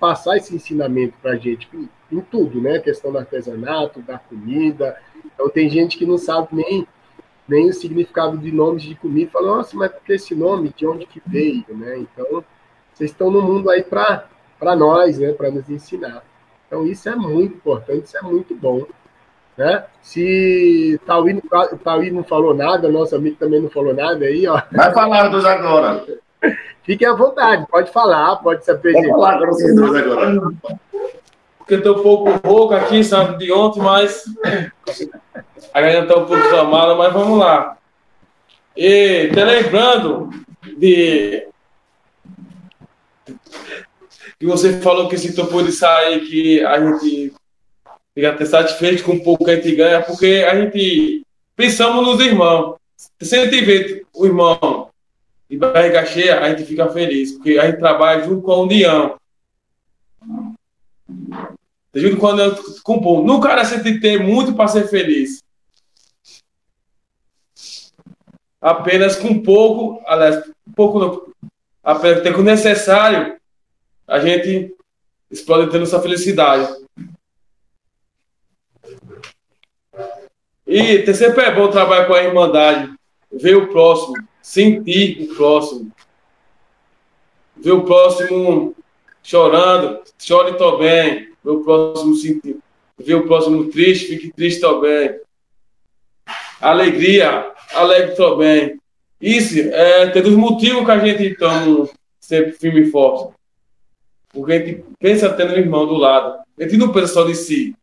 passar 0.03 0.37
esse 0.37 0.53
ensinamento 0.53 1.15
para 1.23 1.31
a 1.31 1.37
gente 1.37 1.69
em 2.11 2.21
tudo, 2.23 2.61
né? 2.61 2.81
Questão 2.81 3.13
do 3.13 3.19
artesanato, 3.19 4.03
da 4.03 4.19
comida, 4.19 4.97
então 5.25 5.49
tem 5.49 5.71
gente 5.71 5.97
que 5.97 6.05
não 6.05 6.19
sabe 6.19 6.49
nem, 6.51 6.85
nem 7.47 7.69
o 7.69 7.73
significado 7.73 8.37
de 8.37 8.51
nomes 8.51 8.83
de 8.83 8.97
comida, 8.97 9.31
fala, 9.31 9.59
nossa, 9.59 9.77
mas 9.77 9.93
por 9.93 10.03
que 10.03 10.15
esse 10.15 10.35
nome? 10.35 10.75
De 10.77 10.85
onde 10.85 11.07
que 11.07 11.23
veio? 11.25 11.65
Né? 11.69 11.99
Então, 11.99 12.43
vocês 12.93 13.13
estão 13.13 13.31
no 13.31 13.41
mundo 13.41 13.71
aí 13.71 13.85
para 13.85 14.27
nós, 14.77 15.21
né? 15.21 15.33
para 15.35 15.53
nos 15.53 15.71
ensinar. 15.71 16.25
Então 16.67 16.85
isso 16.85 17.09
é 17.09 17.15
muito 17.15 17.55
importante, 17.55 18.07
isso 18.07 18.19
é 18.19 18.23
muito 18.23 18.57
bom. 18.57 18.85
Né? 19.57 19.85
Se 20.01 21.01
Tauí, 21.07 21.41
Tauí 21.85 22.11
não 22.11 22.25
falou 22.25 22.53
nada, 22.55 22.89
nosso 22.89 23.15
amigo 23.15 23.37
também 23.37 23.61
não 23.61 23.71
falou 23.71 23.95
nada 23.95 24.25
aí, 24.25 24.49
ó. 24.49 24.61
Vai 24.73 24.93
falar 24.93 25.29
dos 25.29 25.45
agora. 25.45 26.05
Fiquem 26.83 27.07
à 27.07 27.15
vontade, 27.15 27.67
pode 27.71 27.93
falar, 27.93 28.37
pode 28.37 28.65
se 28.65 28.71
apresentar. 28.71 29.09
Pode 29.09 29.39
falar 29.39 29.47
vocês 29.47 29.77
dois 29.77 29.97
agora 29.97 30.53
porque 31.63 31.75
eu 31.75 31.83
tô 31.83 32.01
um 32.01 32.03
pouco 32.03 32.47
rouco 32.47 32.75
aqui, 32.75 33.05
sabe, 33.05 33.39
de 33.39 33.53
ontem, 33.53 33.81
mas 33.81 34.25
a 35.73 35.81
garganta 35.81 36.15
tá 36.15 36.21
um 36.21 36.27
pouco 36.27 36.43
chamada, 36.51 36.95
mas 36.97 37.13
vamos 37.13 37.39
lá. 37.39 37.79
E 38.77 39.29
te 39.29 39.45
lembrando 39.45 40.31
de 40.77 41.47
que 44.39 44.47
você 44.47 44.81
falou 44.81 45.09
que 45.09 45.17
se 45.17 45.35
topou 45.35 45.63
de 45.63 45.71
sair, 45.71 46.21
que 46.21 46.65
a 46.65 46.81
gente 46.81 47.33
fica 48.13 48.31
até 48.31 48.45
satisfeito 48.45 49.05
com 49.05 49.13
o 49.13 49.23
pouco 49.23 49.45
que 49.45 49.53
a 49.53 49.55
gente 49.55 49.77
ganha, 49.77 50.03
porque 50.03 50.45
a 50.47 50.57
gente 50.57 51.25
pensamos 51.55 52.05
nos 52.05 52.21
irmãos. 52.21 52.75
Se 53.21 53.37
a 53.37 53.45
gente 53.45 53.65
vê 53.65 54.05
o 54.13 54.27
irmão 54.27 54.82
de 55.53 55.59
barriga 55.59 56.07
cheia, 56.07 56.41
a 56.41 56.49
gente 56.49 56.65
fica 56.65 56.89
feliz, 56.89 57.33
porque 57.33 57.59
a 57.59 57.67
gente 57.67 57.79
trabalha 57.79 58.25
junto 58.25 58.41
com 58.41 58.53
a 58.53 58.63
união. 58.63 59.21
Desde 61.93 62.17
quando 62.17 62.41
eu 62.41 62.83
compor. 62.83 63.23
Nunca 63.23 63.53
era 63.53 63.63
sempre 63.63 64.01
ter 64.01 64.19
muito 64.19 64.55
para 64.55 64.69
ser 64.69 64.89
feliz. 64.89 65.43
Apenas 68.59 69.15
com 69.15 69.43
pouco, 69.43 70.03
aliás, 70.07 70.43
pouco 70.75 70.99
não, 70.99 71.51
apenas 71.85 72.23
ter 72.23 72.35
o 72.35 72.43
necessário, 72.43 73.37
a 74.09 74.21
gente 74.21 74.75
pode 75.47 75.71
ter 75.71 75.79
nossa 75.79 76.01
felicidade. 76.01 76.67
E 80.67 81.15
sempre 81.15 81.45
é 81.45 81.55
bom 81.55 81.69
trabalhar 81.69 82.07
com 82.07 82.15
a 82.15 82.23
Irmandade, 82.23 82.95
ver 83.31 83.57
o 83.57 83.69
próximo, 83.69 84.15
sentir 84.43 85.23
o 85.23 85.35
próximo, 85.35 85.93
ver 87.57 87.73
o 87.73 87.85
próximo 87.85 88.75
chorando, 89.23 90.03
chore 90.19 90.59
também, 90.59 91.29
meu 91.45 91.61
próximo 91.61 92.15
sentir, 92.17 92.59
ver 92.99 93.15
o 93.15 93.27
próximo 93.27 93.71
triste, 93.71 94.09
fique 94.09 94.33
triste 94.33 94.61
também. 94.61 95.21
Alegria, 96.61 97.51
alegre 97.73 98.15
também. 98.15 98.81
Isso 99.21 99.59
é 99.59 100.09
tem 100.09 100.23
dos 100.23 100.35
motivos 100.35 100.85
que 100.85 100.91
a 100.91 100.99
gente 100.99 101.33
estamos 101.33 101.91
sempre 102.21 102.53
firme 102.53 102.83
e 102.83 102.91
forte. 102.91 103.35
Porque 104.33 104.53
a 104.53 104.59
gente 104.59 104.85
pensa 104.99 105.33
tendo 105.33 105.53
um 105.55 105.59
irmão 105.59 105.87
do 105.87 105.95
lado. 105.95 106.43
A 106.59 106.63
gente 106.63 106.77
não 106.77 106.93
pensa 106.93 107.09
só 107.09 107.25
de 107.25 107.35
si. 107.35 107.75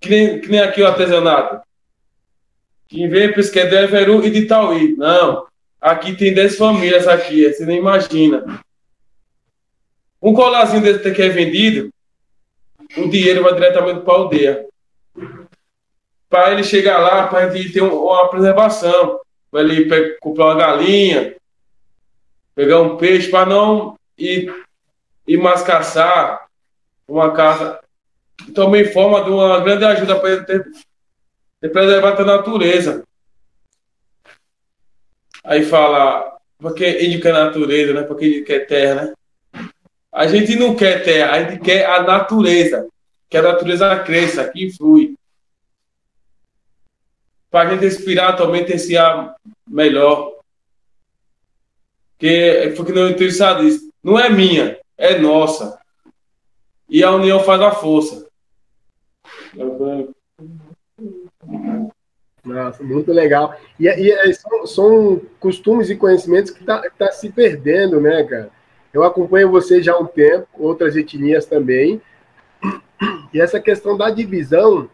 Que 0.00 0.08
nem, 0.08 0.40
que 0.40 0.48
nem 0.48 0.60
aqui 0.60 0.80
o 0.80 0.86
artesanato. 0.86 1.60
Quem 2.88 3.08
vem 3.08 3.24
é 3.24 3.32
de 3.32 3.76
Everu 3.76 4.24
e 4.24 4.30
de 4.30 4.46
Tauí. 4.46 4.96
Não. 4.96 5.47
Aqui 5.80 6.16
tem 6.16 6.34
10 6.34 6.56
famílias 6.56 7.06
aqui, 7.06 7.52
você 7.52 7.64
nem 7.64 7.78
imagina. 7.78 8.60
Um 10.20 10.34
colarzinho 10.34 10.82
desse 10.82 11.12
que 11.12 11.22
é 11.22 11.28
vendido, 11.28 11.90
o 12.96 13.08
dinheiro 13.08 13.42
vai 13.42 13.54
diretamente 13.54 14.00
para 14.00 14.14
a 14.14 14.16
aldeia. 14.16 14.66
Para 16.28 16.52
ele 16.52 16.64
chegar 16.64 16.98
lá, 16.98 17.26
para 17.28 17.46
a 17.46 17.50
gente 17.50 17.72
ter 17.72 17.82
uma 17.82 18.28
preservação. 18.28 19.20
Para 19.50 19.60
ele 19.62 20.16
comprar 20.20 20.46
uma 20.46 20.56
galinha, 20.56 21.36
pegar 22.54 22.80
um 22.80 22.96
peixe, 22.96 23.30
para 23.30 23.46
não 23.46 23.96
ir, 24.18 24.52
ir 25.26 25.38
mais 25.38 25.62
caçar 25.62 26.46
uma 27.06 27.32
casa. 27.32 27.80
Também 28.54 28.92
forma 28.92 29.24
de 29.24 29.30
uma 29.30 29.60
grande 29.60 29.84
ajuda 29.84 30.18
para 30.18 30.30
ele 30.30 30.44
ter, 30.44 30.70
ter 31.60 31.68
preservado 31.70 32.22
a 32.22 32.26
natureza. 32.26 33.04
Aí 35.48 35.64
fala, 35.64 36.38
porque 36.58 37.06
índio 37.06 37.22
quer 37.22 37.32
natureza, 37.32 37.94
né? 37.94 38.02
Porque 38.02 38.26
índio 38.26 38.44
quer 38.44 38.66
terra, 38.66 38.94
né? 39.02 39.14
A 40.12 40.26
gente 40.26 40.54
não 40.54 40.76
quer 40.76 41.02
terra, 41.02 41.32
a 41.32 41.42
gente 41.42 41.62
quer 41.62 41.86
a 41.86 42.02
natureza. 42.02 42.86
Que 43.30 43.38
a 43.38 43.42
natureza 43.42 43.98
cresça, 44.00 44.46
que 44.46 44.70
flui. 44.70 45.14
Para 47.50 47.70
a 47.70 47.72
gente 47.72 47.80
respirar 47.80 48.36
também 48.36 48.62
ter 48.62 48.74
esse 48.74 48.94
ar 48.94 49.36
melhor. 49.66 50.34
Que 52.18 52.74
foi 52.76 52.84
que 52.84 53.24
isso. 53.24 53.90
Não 54.04 54.18
é 54.18 54.28
minha, 54.28 54.78
é 54.98 55.18
nossa. 55.18 55.80
E 56.90 57.02
a 57.02 57.10
união 57.10 57.40
faz 57.40 57.62
a 57.62 57.70
força. 57.70 58.28
Nossa, 62.48 62.82
muito 62.82 63.12
legal. 63.12 63.54
E, 63.78 63.84
e 63.84 64.10
é, 64.10 64.32
são, 64.32 64.66
são, 64.66 65.22
costumes 65.38 65.90
e 65.90 65.96
conhecimentos 65.96 66.50
que 66.50 66.60
está 66.60 66.82
tá 66.98 67.12
se 67.12 67.30
perdendo, 67.30 68.00
né, 68.00 68.24
cara? 68.24 68.50
Eu 68.92 69.04
acompanho 69.04 69.50
você 69.50 69.82
já 69.82 69.92
há 69.92 69.98
um 69.98 70.06
tempo, 70.06 70.48
outras 70.58 70.96
etnias 70.96 71.46
também. 71.46 72.00
E 73.32 73.40
essa 73.40 73.60
questão 73.60 73.96
da 73.96 74.10
divisão, 74.10 74.88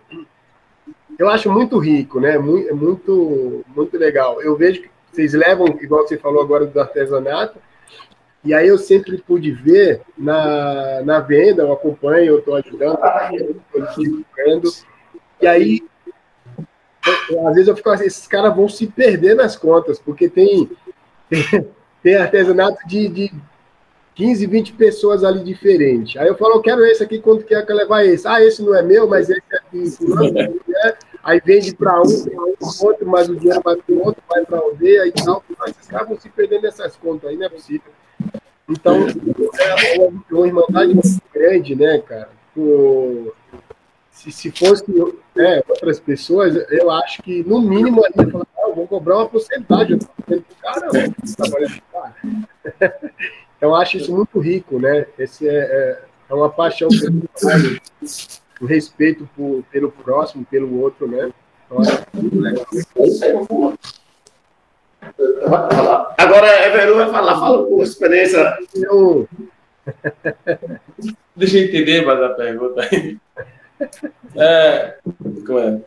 eu 1.18 1.28
acho 1.28 1.50
muito 1.50 1.78
rico, 1.78 2.20
né? 2.20 2.36
Muito, 2.36 2.68
é 2.68 2.72
muito, 2.72 3.64
muito 3.74 3.96
legal. 3.96 4.42
Eu 4.42 4.56
vejo 4.56 4.82
que 4.82 4.90
vocês 5.10 5.32
levam, 5.32 5.66
igual 5.80 6.06
você 6.06 6.18
falou 6.18 6.42
agora 6.42 6.66
do 6.66 6.80
artesanato, 6.80 7.58
e 8.44 8.52
aí 8.52 8.68
eu 8.68 8.76
sempre 8.76 9.16
pude 9.18 9.52
ver 9.52 10.02
na, 10.18 11.00
na 11.02 11.20
venda, 11.20 11.62
eu 11.62 11.72
acompanho, 11.72 12.26
eu 12.26 12.38
estou 12.40 12.56
ajudando, 12.56 12.98
estou 13.74 14.84
e 15.40 15.46
aí 15.46 15.80
às 17.46 17.54
vezes 17.54 17.68
eu 17.68 17.76
fico 17.76 17.90
assim, 17.90 18.04
esses 18.04 18.26
caras 18.26 18.54
vão 18.54 18.68
se 18.68 18.86
perder 18.86 19.34
nas 19.34 19.56
contas, 19.56 19.98
porque 19.98 20.28
tem, 20.28 20.70
tem, 21.28 21.44
tem 22.02 22.16
artesanato 22.16 22.86
de, 22.86 23.08
de 23.08 23.32
15, 24.14 24.46
20 24.46 24.72
pessoas 24.74 25.24
ali 25.24 25.42
diferentes. 25.42 26.16
Aí 26.16 26.28
eu 26.28 26.36
falo, 26.36 26.54
eu 26.54 26.62
quero 26.62 26.84
esse 26.84 27.02
aqui, 27.02 27.18
quanto 27.18 27.44
que 27.44 27.54
é 27.54 27.62
que 27.62 27.72
levar 27.72 28.04
esse? 28.04 28.26
Ah, 28.26 28.42
esse 28.42 28.62
não 28.62 28.74
é 28.74 28.82
meu, 28.82 29.08
mas 29.08 29.28
esse 29.28 29.42
aqui, 29.52 29.84
é. 30.86 30.96
Aí 31.22 31.40
vende 31.42 31.74
para 31.74 32.00
um, 32.02 32.04
tem 32.04 32.38
um 32.38 32.86
outro, 32.86 33.06
mas 33.06 33.28
o 33.30 33.36
dinheiro 33.36 33.60
vai 33.64 33.76
para 33.76 33.94
o 33.94 34.04
outro, 34.04 34.22
vai 34.28 34.44
para 34.44 34.58
a 34.58 34.60
aldeia 34.60 35.06
e 35.06 35.12
tal. 35.12 35.42
Mas 35.58 35.70
esses 35.70 35.86
caras 35.86 36.06
vão 36.06 36.20
se 36.20 36.28
perder 36.28 36.60
nessas 36.60 36.96
contas 36.96 37.30
aí, 37.30 37.36
não 37.36 37.46
é 37.46 37.48
possível. 37.48 37.90
Então, 38.68 39.06
é 39.06 39.98
uma, 39.98 40.22
uma 40.30 40.46
irmandade 40.46 40.92
muito 40.94 41.22
grande, 41.32 41.74
né, 41.74 41.98
cara? 41.98 42.28
Se, 44.14 44.31
se 44.31 44.50
fosse 44.53 44.85
né, 45.35 45.62
outras 45.68 45.98
pessoas, 45.98 46.55
eu 46.70 46.90
acho 46.90 47.20
que, 47.22 47.42
no 47.42 47.61
mínimo, 47.61 48.05
ali, 48.05 48.14
eu 48.16 48.31
falar, 48.31 48.46
ah, 48.57 48.68
eu 48.68 48.74
vou 48.74 48.87
cobrar 48.87 49.16
uma 49.16 49.29
porcentagem. 49.29 49.98
Eu 50.29 50.40
tô 50.40 50.55
cara, 50.62 50.88
cara. 50.88 51.14
Então, 51.27 51.50
eu 53.61 53.74
acho 53.74 53.96
isso 53.96 54.14
muito 54.14 54.38
rico, 54.38 54.79
né? 54.79 55.07
Esse 55.18 55.48
é, 55.48 55.53
é, 55.53 56.03
é 56.31 56.35
uma 56.35 56.48
paixão 56.48 56.88
pelo 56.88 57.22
o 58.61 58.66
respeito 58.66 59.29
por, 59.37 59.64
pelo 59.70 59.90
próximo, 59.90 60.46
pelo 60.48 60.81
outro, 60.81 61.09
né? 61.09 61.33
Então, 61.66 61.81
acho 61.81 62.05
muito 62.14 62.40
legal. 62.40 62.64
Agora, 66.16 66.66
Everu 66.66 66.94
vai 66.94 67.11
falar, 67.11 67.40
fala 67.40 67.66
por 67.66 67.83
experiência. 67.83 68.57
Eu... 68.74 69.29
Deixa 71.35 71.59
eu 71.59 71.64
entender 71.64 72.07
mais 72.07 72.22
a 72.22 72.29
pergunta 72.31 72.81
aí. 72.81 73.18
É, 74.37 74.98
como 75.46 75.58
é? 75.58 75.80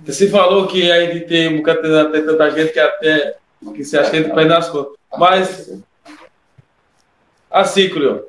Você 0.00 0.28
falou 0.28 0.66
que 0.66 0.90
a 0.90 1.06
gente 1.06 1.26
tem 1.26 1.48
um 1.48 1.56
bocado 1.58 1.82
de 2.12 2.22
tanta 2.22 2.50
gente 2.50 2.72
que 2.72 2.80
até 2.80 3.36
que 3.74 3.84
se 3.84 3.96
acha 3.96 4.10
que 4.10 4.24
perde 4.24 4.48
nas 4.48 4.68
contas. 4.68 4.94
Mas, 5.16 5.72
assim, 7.50 7.88
Cleo, 7.88 8.26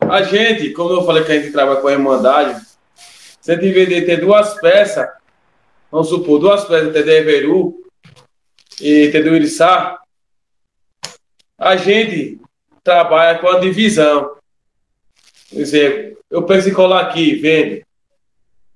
a 0.00 0.22
gente, 0.22 0.70
como 0.72 0.90
eu 0.92 1.04
falei 1.04 1.24
que 1.24 1.32
a 1.32 1.40
gente 1.40 1.52
trabalha 1.52 1.80
com 1.80 1.88
a 1.88 1.92
Irmandade, 1.92 2.60
se 3.40 3.52
a 3.52 3.54
gente 3.54 3.72
vender 3.72 4.04
ter 4.04 4.20
duas 4.20 4.54
peças, 4.60 5.08
vamos 5.90 6.08
supor, 6.08 6.38
duas 6.38 6.64
peças, 6.64 6.92
de 6.92 7.10
Everu 7.10 7.82
e 8.80 9.08
ter 9.10 9.22
do 9.22 9.34
Iriçá, 9.34 9.98
a 11.56 11.76
gente 11.76 12.40
trabalha 12.84 13.38
com 13.38 13.48
a 13.48 13.58
divisão. 13.58 14.36
Por 15.50 15.60
exemplo, 15.60 16.17
eu 16.30 16.42
penso 16.44 16.68
em 16.68 16.74
colar 16.74 17.00
aqui, 17.00 17.34
vende. 17.36 17.84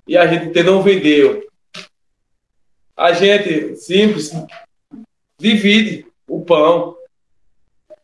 E 0.06 0.16
a 0.16 0.26
gente 0.26 0.62
não 0.62 0.82
vendeu. 0.82 1.46
A 2.96 3.12
gente, 3.12 3.76
simples, 3.76 4.32
divide 5.38 6.06
o 6.26 6.44
pão. 6.44 6.96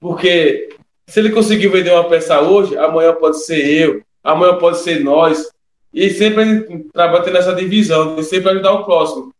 Porque 0.00 0.68
se 1.06 1.20
ele 1.20 1.30
conseguir 1.30 1.68
vender 1.68 1.92
uma 1.92 2.08
peça 2.08 2.40
hoje, 2.40 2.76
amanhã 2.76 3.14
pode 3.14 3.44
ser 3.44 3.66
eu, 3.66 4.02
amanhã 4.22 4.56
pode 4.58 4.78
ser 4.78 5.02
nós. 5.02 5.50
E 5.92 6.10
sempre 6.10 6.42
a 6.42 6.44
gente 6.44 6.84
trabalha 6.92 7.24
tendo 7.24 7.38
essa 7.38 7.54
divisão, 7.54 8.16
de 8.16 8.22
sempre 8.24 8.50
ajudar 8.50 8.72
o 8.72 8.84
próximo. 8.84 9.34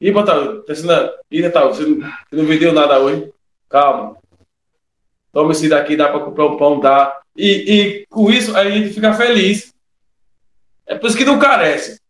E 0.00 0.10
botar, 0.10 0.62
tá 0.62 1.14
e 1.30 1.40
Natal, 1.40 1.72
você 1.72 1.84
não 2.32 2.44
vendeu 2.44 2.72
nada 2.72 2.98
hoje? 2.98 3.32
Calma. 3.68 4.16
Toma 5.34 5.50
esse 5.50 5.68
daqui, 5.68 5.96
dá 5.96 6.08
para 6.08 6.20
comprar 6.20 6.46
um 6.46 6.56
pão, 6.56 6.78
dá. 6.78 7.20
E, 7.36 7.48
e 7.48 8.06
com 8.06 8.30
isso 8.30 8.56
a 8.56 8.70
gente 8.70 8.94
fica 8.94 9.12
feliz. 9.12 9.74
É 10.86 10.94
por 10.94 11.08
isso 11.08 11.16
que 11.16 11.24
não 11.24 11.40
carece. 11.40 12.00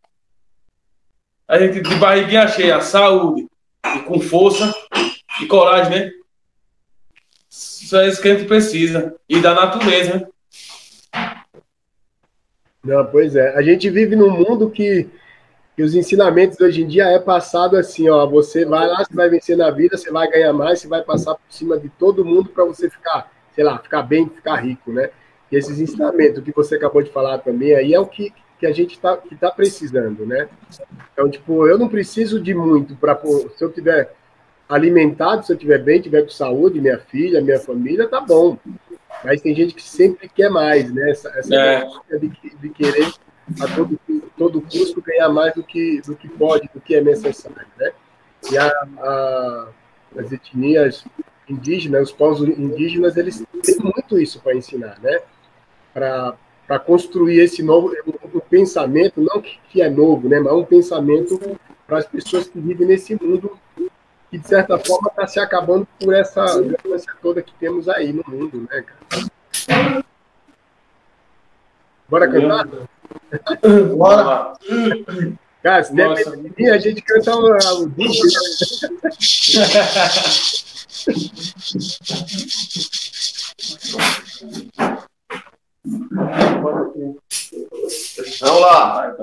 A 1.47 1.57
gente 1.57 1.81
de 1.81 1.95
barriguinha 1.95 2.47
cheia, 2.47 2.79
saúde, 2.81 3.47
e 3.95 3.99
com 3.99 4.19
força 4.19 4.71
e 5.41 5.47
coragem, 5.47 5.91
né? 5.91 6.11
Isso 7.49 7.97
é 7.97 8.07
isso 8.07 8.21
que 8.21 8.29
a 8.29 8.35
gente 8.35 8.47
precisa. 8.47 9.15
E 9.27 9.39
da 9.39 9.55
natureza, 9.55 10.19
né? 10.19 10.27
Não, 12.83 13.05
pois 13.07 13.35
é. 13.35 13.55
A 13.55 13.63
gente 13.63 13.89
vive 13.89 14.15
num 14.15 14.29
mundo 14.29 14.69
que, 14.69 15.09
que 15.75 15.83
os 15.83 15.93
ensinamentos 15.93 16.59
hoje 16.59 16.83
em 16.83 16.87
dia 16.87 17.05
é 17.05 17.19
passado 17.19 17.75
assim, 17.75 18.09
ó. 18.09 18.25
Você 18.25 18.65
vai 18.65 18.87
lá, 18.87 19.03
você 19.03 19.13
vai 19.13 19.29
vencer 19.29 19.57
na 19.57 19.69
vida, 19.69 19.97
você 19.97 20.11
vai 20.11 20.29
ganhar 20.29 20.53
mais, 20.53 20.79
você 20.79 20.87
vai 20.87 21.01
passar 21.03 21.35
por 21.35 21.43
cima 21.49 21.77
de 21.77 21.89
todo 21.89 22.23
mundo 22.23 22.49
para 22.49 22.63
você 22.63 22.89
ficar 22.89 23.29
sei 23.55 23.63
lá, 23.63 23.79
ficar 23.79 24.03
bem, 24.03 24.29
ficar 24.29 24.57
rico, 24.57 24.91
né? 24.91 25.09
E 25.51 25.55
esses 25.55 25.79
ensinamentos 25.79 26.43
que 26.43 26.51
você 26.51 26.75
acabou 26.75 27.01
de 27.01 27.09
falar 27.09 27.37
também 27.39 27.73
aí 27.73 27.93
é 27.93 27.99
o 27.99 28.05
que, 28.05 28.33
que 28.59 28.65
a 28.65 28.73
gente 28.73 28.95
está 28.95 29.17
tá 29.39 29.49
precisando, 29.49 30.25
né? 30.25 30.49
Então, 31.13 31.29
tipo, 31.29 31.65
eu 31.65 31.77
não 31.77 31.87
preciso 31.87 32.39
de 32.39 32.53
muito 32.53 32.95
para 32.95 33.17
se 33.55 33.63
eu 33.63 33.71
tiver 33.71 34.13
alimentado, 34.67 35.45
se 35.45 35.53
eu 35.53 35.57
tiver 35.57 35.77
bem, 35.77 36.01
tiver 36.01 36.23
com 36.23 36.29
saúde, 36.29 36.81
minha 36.81 36.99
filha, 36.99 37.41
minha 37.41 37.59
família, 37.59 38.07
tá 38.09 38.19
bom. 38.19 38.57
Mas 39.23 39.41
tem 39.41 39.55
gente 39.55 39.73
que 39.73 39.81
sempre 39.81 40.27
quer 40.27 40.49
mais, 40.49 40.93
né? 40.93 41.11
Essa, 41.11 41.29
essa 41.37 41.55
é. 41.55 41.87
de, 42.19 42.29
de, 42.59 42.69
querer 42.69 43.13
a 43.59 43.75
todo, 43.75 43.99
todo 44.37 44.61
custo 44.61 45.01
ganhar 45.01 45.29
mais 45.29 45.53
do 45.53 45.63
que, 45.63 46.01
do 46.01 46.15
que 46.15 46.27
pode, 46.27 46.69
do 46.73 46.81
que 46.81 46.95
é 46.95 47.01
necessário, 47.01 47.67
né? 47.77 47.91
E 48.51 48.57
a, 48.57 48.67
a, 48.67 49.67
as 50.17 50.31
etnias 50.31 51.05
indígenas, 51.47 52.09
os 52.09 52.15
povos 52.15 52.41
indígenas, 52.41 53.17
eles 53.17 53.43
têm 53.63 53.77
muito 53.79 54.19
isso 54.19 54.41
para 54.41 54.55
ensinar, 54.55 54.99
né? 54.99 55.19
Para 55.93 56.79
construir 56.85 57.39
esse 57.39 57.61
novo 57.61 57.93
um, 58.07 58.39
pensamento, 58.39 59.21
não 59.21 59.41
que, 59.41 59.59
que, 59.69 59.81
é 59.81 59.89
novo, 59.89 60.27
né? 60.27 60.39
Mas 60.39 60.53
um 60.53 60.65
pensamento 60.65 61.39
para 61.85 61.99
as 61.99 62.05
pessoas 62.05 62.47
que 62.47 62.59
vivem 62.59 62.87
nesse 62.87 63.15
mundo 63.15 63.57
que, 64.29 64.37
de 64.37 64.47
certa 64.47 64.77
forma, 64.79 65.09
está 65.09 65.27
se 65.27 65.39
acabando 65.39 65.87
por 65.99 66.13
essa 66.13 66.43
violência 66.61 67.13
toda 67.21 67.41
que 67.41 67.53
temos 67.55 67.87
aí 67.87 68.11
no 68.11 68.23
mundo, 68.27 68.67
né, 68.69 68.83
cara? 68.83 70.03
Bora 72.07 72.31
cantar? 72.31 72.67
Bora! 73.95 74.53
Cara, 75.63 75.83
se 75.83 75.95
der 75.95 76.11
a 76.11 76.77
gente 76.77 77.01
canta 77.01 77.35
o, 77.35 77.57
o 77.81 77.89
disco. 77.89 78.27
Vamos 88.41 88.61
lá. 88.61 89.15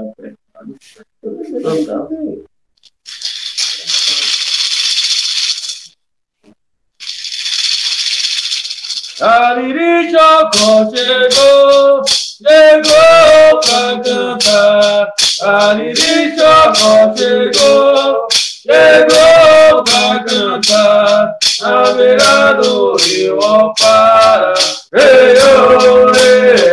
Ariri 9.20 10.10
Chocó 10.10 10.90
chegou, 10.90 12.02
chegou 12.08 13.41
pra 13.60 14.00
cantar. 14.02 15.12
Ariri 15.42 16.36
Chocó 16.36 17.14
chegou, 17.16 18.28
chegou 18.62 19.84
pra 19.84 20.24
cantar 20.24 21.34
na 21.60 21.92
beira 21.92 22.52
do 22.54 22.96
rio 22.96 23.38
Opara. 23.38 24.54
Ei, 24.94 25.36
oh, 25.38 26.12
ei, 26.16 26.72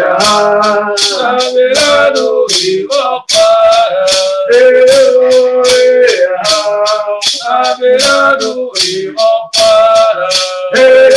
na 1.17 1.37
beira 1.51 2.11
do 2.11 2.45
rio 2.49 2.87
Opara. 2.91 4.05
Ei, 4.51 4.85
oh, 5.17 5.63
ei, 5.65 6.27
na 7.43 7.75
beira 7.75 8.35
do 8.35 8.71
rio 8.75 9.13
Opara. 9.13 10.29
Ei, 10.73 11.09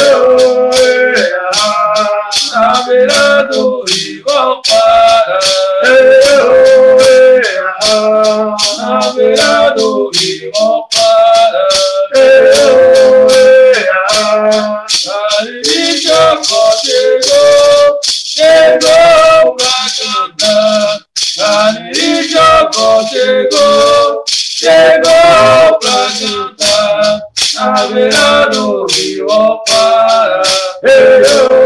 beira 2.86 3.42
do 3.44 3.84
rio 3.88 4.24
Alpara. 4.28 5.38
Na 8.78 9.12
beira 9.12 9.70
do 9.70 10.10
rio 10.14 10.50
Alpara. 10.54 11.68
Cariri 15.04 15.98
Chocó 15.98 16.72
chegou, 16.78 18.00
chegou 18.04 19.56
pra 19.56 19.86
cantar. 19.98 21.00
Cariri 21.36 22.28
Chocó 22.30 23.02
chegou, 23.08 24.24
chegou 24.28 25.78
pra 25.80 26.08
cantar. 26.18 27.22
Na 27.54 27.86
beira 27.86 28.48
do 28.50 28.86
rio 28.86 29.30
Alpara. 29.30 30.42
Na 30.82 31.61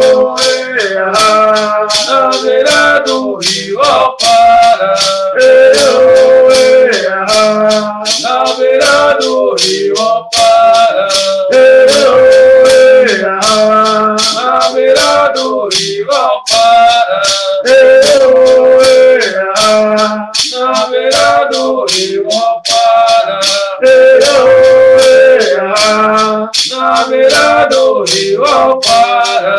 Na 7.46 8.44
beira 8.58 9.16
do 9.20 9.54
rio 9.54 9.94
Alpara. 10.00 11.08
Na 14.34 14.68
beira 14.74 15.32
do 15.32 15.68
rio 15.68 16.10
Alpara. 16.10 17.22
Na 20.58 20.86
beira 20.86 21.48
do 21.52 21.86
rio 21.86 22.26
Alpara. 22.32 23.40
Na 26.68 27.04
beira 27.04 27.66
do 27.70 28.04
rio 28.04 28.44
Alpara. 28.44 29.56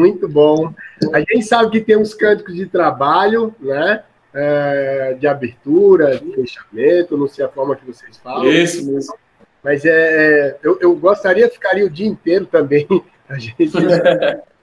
Muito 0.00 0.26
bom. 0.26 0.72
A 1.12 1.20
gente 1.20 1.42
sabe 1.42 1.70
que 1.70 1.80
tem 1.80 1.96
uns 1.96 2.14
cânticos 2.14 2.54
de 2.54 2.66
trabalho, 2.66 3.54
né? 3.60 4.02
É, 4.32 5.16
de 5.18 5.26
abertura, 5.26 6.16
de 6.18 6.32
fechamento, 6.32 7.16
não 7.16 7.26
sei 7.26 7.44
a 7.44 7.48
forma 7.48 7.74
que 7.74 7.84
vocês 7.84 8.16
falam. 8.16 8.46
Isso 8.46 8.90
mesmo. 8.90 9.14
Mas 9.62 9.84
é, 9.84 10.56
eu, 10.62 10.78
eu 10.80 10.94
gostaria, 10.94 11.48
ficaria 11.50 11.84
o 11.84 11.90
dia 11.90 12.06
inteiro 12.06 12.46
também. 12.46 12.86
A 13.28 13.38
gente, 13.38 13.70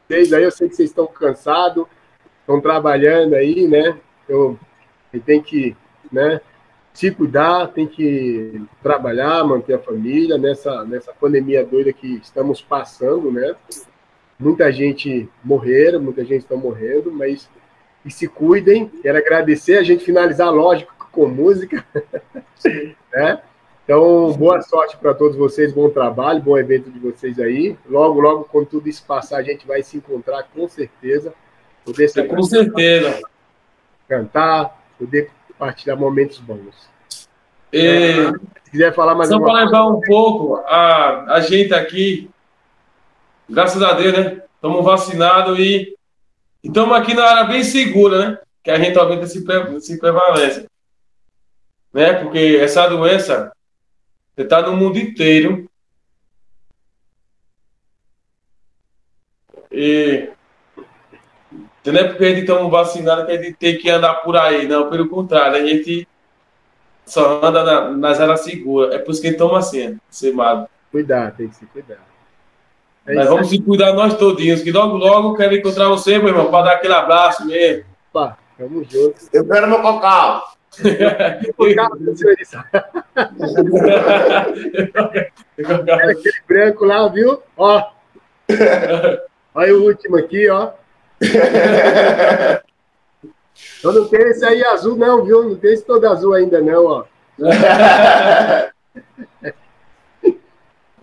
vocês 0.07 0.33
aí, 0.33 0.43
eu 0.43 0.51
sei 0.51 0.67
que 0.67 0.75
vocês 0.75 0.89
estão 0.89 1.07
cansados, 1.07 1.85
estão 2.41 2.59
trabalhando 2.59 3.33
aí, 3.33 3.65
né? 3.65 3.97
Eu, 4.27 4.59
eu 5.13 5.21
tem 5.21 5.41
que, 5.41 5.73
né? 6.11 6.41
Se 6.93 7.11
cuidar, 7.11 7.67
tem 7.67 7.87
que 7.87 8.61
trabalhar, 8.83 9.43
manter 9.45 9.75
a 9.75 9.79
família 9.79 10.37
nessa, 10.37 10.83
nessa 10.83 11.13
pandemia 11.13 11.63
doida 11.63 11.93
que 11.93 12.15
estamos 12.15 12.61
passando, 12.61 13.31
né? 13.31 13.55
Muita 14.39 14.71
gente 14.71 15.27
morreram, 15.43 15.99
muita 15.99 16.23
gente 16.23 16.43
está 16.43 16.55
morrendo, 16.55 17.11
mas 17.11 17.49
e 18.05 18.11
se 18.11 18.27
cuidem. 18.27 18.87
Quero 19.01 19.17
agradecer, 19.17 19.77
a 19.77 19.83
gente 19.83 20.03
finalizar, 20.03 20.51
lógico, 20.51 20.93
com 21.11 21.27
música. 21.27 21.83
né? 23.13 23.41
Então, 23.83 24.31
boa 24.33 24.61
sorte 24.61 24.97
para 24.97 25.13
todos 25.13 25.37
vocês, 25.37 25.71
bom 25.73 25.89
trabalho, 25.89 26.41
bom 26.41 26.57
evento 26.57 26.91
de 26.91 26.99
vocês 26.99 27.39
aí. 27.39 27.77
Logo, 27.89 28.19
logo, 28.19 28.43
quando 28.43 28.67
tudo 28.67 28.87
isso 28.87 29.03
passar, 29.05 29.37
a 29.37 29.43
gente 29.43 29.65
vai 29.65 29.81
se 29.81 29.97
encontrar 29.97 30.43
com 30.53 30.67
certeza. 30.67 31.33
Poder 31.85 32.09
se 32.09 32.21
Com 32.23 32.43
certeza. 32.43 33.21
cantar, 34.07 34.77
poder 34.99 35.31
compartilhar 35.47 35.95
momentos 35.95 36.37
bons. 36.39 36.89
E, 37.71 38.27
Se 38.63 38.71
quiser 38.71 38.93
falar 38.93 39.15
mais 39.15 39.29
só 39.29 39.39
para 39.39 39.63
lembrar 39.63 39.87
um 39.87 40.01
pouco, 40.01 40.57
a, 40.65 41.35
a 41.35 41.39
gente 41.39 41.73
aqui, 41.73 42.29
graças 43.49 43.81
a 43.81 43.93
Deus, 43.93 44.13
né? 44.13 44.41
Estamos 44.55 44.83
vacinados 44.83 45.57
e 45.59 45.95
estamos 46.63 46.95
aqui 46.95 47.13
na 47.13 47.25
área 47.25 47.43
bem 47.45 47.63
segura, 47.63 48.29
né? 48.29 48.39
Que 48.63 48.71
a 48.71 48.79
gente 48.79 48.97
aumenta 48.97 49.23
esse, 49.23 49.43
pre- 49.43 49.75
esse 49.75 49.97
prevalência. 49.99 50.65
Né? 51.93 52.13
Porque 52.13 52.59
essa 52.61 52.87
doença, 52.87 53.51
está 54.35 54.61
no 54.61 54.75
mundo 54.75 54.97
inteiro. 54.97 55.69
E 59.71 60.29
não 61.85 61.99
é 61.99 62.03
porque 62.03 62.25
a 62.25 62.29
gente 62.29 62.41
estamos 62.41 62.69
vacinados 62.69 63.25
que 63.25 63.31
a 63.31 63.41
gente 63.41 63.55
tem 63.55 63.77
que 63.77 63.89
andar 63.89 64.15
por 64.15 64.35
aí, 64.35 64.67
não, 64.67 64.89
pelo 64.89 65.07
contrário, 65.07 65.55
a 65.55 65.65
gente 65.65 66.05
só 67.05 67.41
anda 67.45 67.63
na, 67.63 67.91
nas 67.91 68.19
áreas 68.19 68.41
seguras. 68.41 68.93
É 68.93 68.99
por 68.99 69.11
isso 69.11 69.21
que 69.21 69.29
estamos 69.29 69.55
assim, 69.55 69.97
ser 70.09 70.33
mago. 70.33 70.69
Cuidar, 70.91 71.31
tem 71.31 71.47
que 71.47 71.55
se 71.55 71.65
cuidar. 71.67 72.05
É 73.07 73.15
Mas 73.15 73.29
vamos 73.29 73.49
se 73.49 73.61
cuidar 73.61 73.93
nós 73.93 74.15
todinhos, 74.15 74.61
que 74.61 74.71
logo, 74.71 74.97
logo 74.97 75.35
quero 75.35 75.55
encontrar 75.55 75.87
você, 75.87 76.19
meu 76.19 76.27
irmão, 76.27 76.51
para 76.51 76.65
dar 76.65 76.73
aquele 76.73 76.93
abraço 76.93 77.47
mesmo. 77.47 77.85
pá. 78.11 78.37
Tamo 78.57 78.83
junto. 78.83 79.15
Eu 79.31 79.47
quero 79.47 79.67
meu 79.67 79.81
cocau. 79.81 80.43
Era 80.83 81.39
aquele 86.11 86.41
branco 86.47 86.85
lá, 86.85 87.07
viu? 87.07 87.41
Ó. 87.55 87.89
Olha 89.55 89.75
o 89.75 89.83
último 89.83 90.17
aqui, 90.17 90.49
ó. 90.49 90.71
Eu 93.83 93.91
não 93.91 94.07
tenho 94.07 94.27
esse 94.27 94.45
aí 94.45 94.63
azul, 94.65 94.95
não, 94.95 95.23
viu? 95.23 95.43
Não 95.43 95.55
tem 95.55 95.73
esse 95.73 95.83
todo 95.83 96.05
azul 96.05 96.33
ainda, 96.33 96.61
não, 96.61 96.85
ó. 96.85 97.05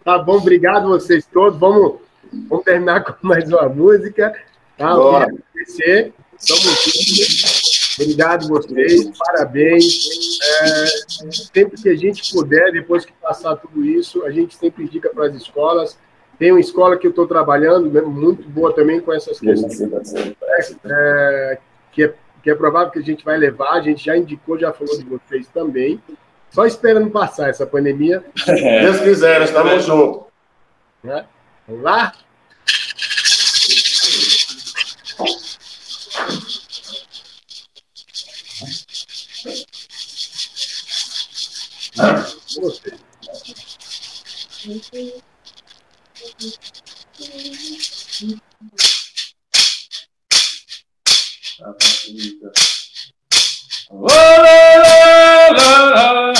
Tá 0.04 0.18
bom, 0.18 0.36
obrigado 0.36 0.88
vocês 0.88 1.26
todos. 1.26 1.58
Vamos, 1.58 2.00
vamos 2.48 2.64
terminar 2.64 3.02
com 3.02 3.14
mais 3.26 3.50
uma 3.50 3.68
música. 3.68 4.34
Tá? 4.76 4.94
Bora. 4.94 5.26
queria 5.26 5.40
agradecer. 5.54 6.12
Tamo 6.46 6.60
junto. 6.60 7.74
Obrigado 7.96 8.48
vocês, 8.48 9.10
parabéns. 9.16 9.84
É, 10.42 10.86
sempre 11.54 11.80
que 11.80 11.88
a 11.88 11.96
gente 11.96 12.32
puder, 12.32 12.72
depois 12.72 13.04
que 13.04 13.12
passar 13.12 13.56
tudo 13.56 13.84
isso, 13.84 14.24
a 14.26 14.30
gente 14.30 14.54
sempre 14.56 14.84
indica 14.84 15.08
para 15.08 15.26
as 15.26 15.34
escolas. 15.34 15.96
Tem 16.38 16.50
uma 16.50 16.60
escola 16.60 16.98
que 16.98 17.06
eu 17.06 17.10
estou 17.10 17.26
trabalhando, 17.26 17.88
né, 17.88 18.00
muito 18.00 18.48
boa 18.48 18.74
também 18.74 19.00
com 19.00 19.12
essas 19.12 19.38
questões 19.38 19.80
é, 20.84 21.58
que, 21.92 22.02
é, 22.02 22.14
que 22.42 22.50
é 22.50 22.54
provável 22.56 22.90
que 22.90 22.98
a 22.98 23.02
gente 23.02 23.24
vai 23.24 23.38
levar, 23.38 23.74
a 23.74 23.80
gente 23.80 24.04
já 24.04 24.16
indicou, 24.16 24.58
já 24.58 24.72
falou 24.72 24.98
de 24.98 25.04
vocês 25.04 25.46
também. 25.54 26.02
Só 26.54 26.64
esperando 26.64 27.10
passar 27.10 27.50
essa 27.50 27.66
pandemia. 27.66 28.24
Deus 28.46 29.00
quiser, 29.00 29.42
estamos 29.42 29.84
juntos. 29.84 30.22
Né? 31.02 31.26
Vamos 31.66 31.82
lá? 31.82 32.12
Você. 42.60 42.94
oh, 55.56 56.32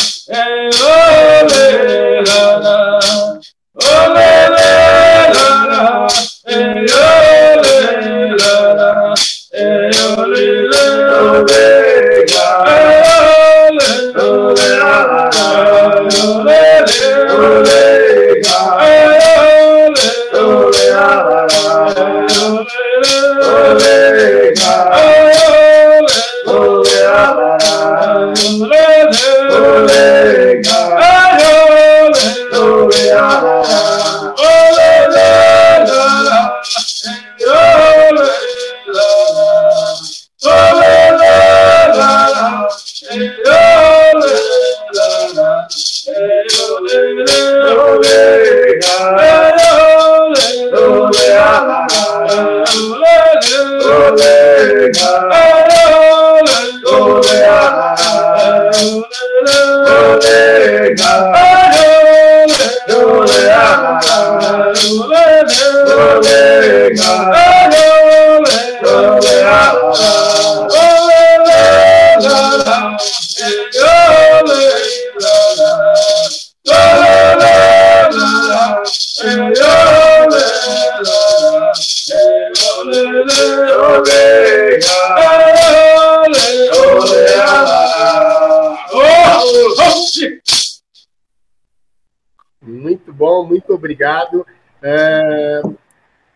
obrigado. 93.85 94.47
É, 94.83 95.63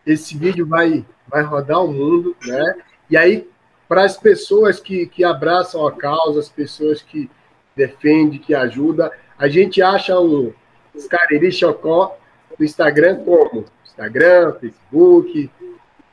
esse 0.05 0.37
vídeo 0.37 0.67
vai, 0.67 1.03
vai 1.27 1.43
rodar 1.43 1.83
o 1.83 1.91
mundo, 1.91 2.35
né? 2.45 2.75
E 3.09 3.17
aí, 3.17 3.49
para 3.87 4.03
as 4.03 4.15
pessoas 4.15 4.79
que, 4.79 5.07
que 5.07 5.23
abraçam 5.23 5.85
a 5.87 5.91
causa, 5.91 6.39
as 6.39 6.49
pessoas 6.49 7.01
que 7.01 7.29
defendem, 7.75 8.39
que 8.39 8.53
ajudam, 8.53 9.09
a 9.37 9.47
gente 9.47 9.81
acha 9.81 10.19
o 10.19 10.53
Scariri 10.97 11.51
Chocó 11.51 12.17
no 12.57 12.63
Instagram 12.63 13.23
como? 13.23 13.65
Instagram, 13.83 14.53
Facebook, 14.59 15.49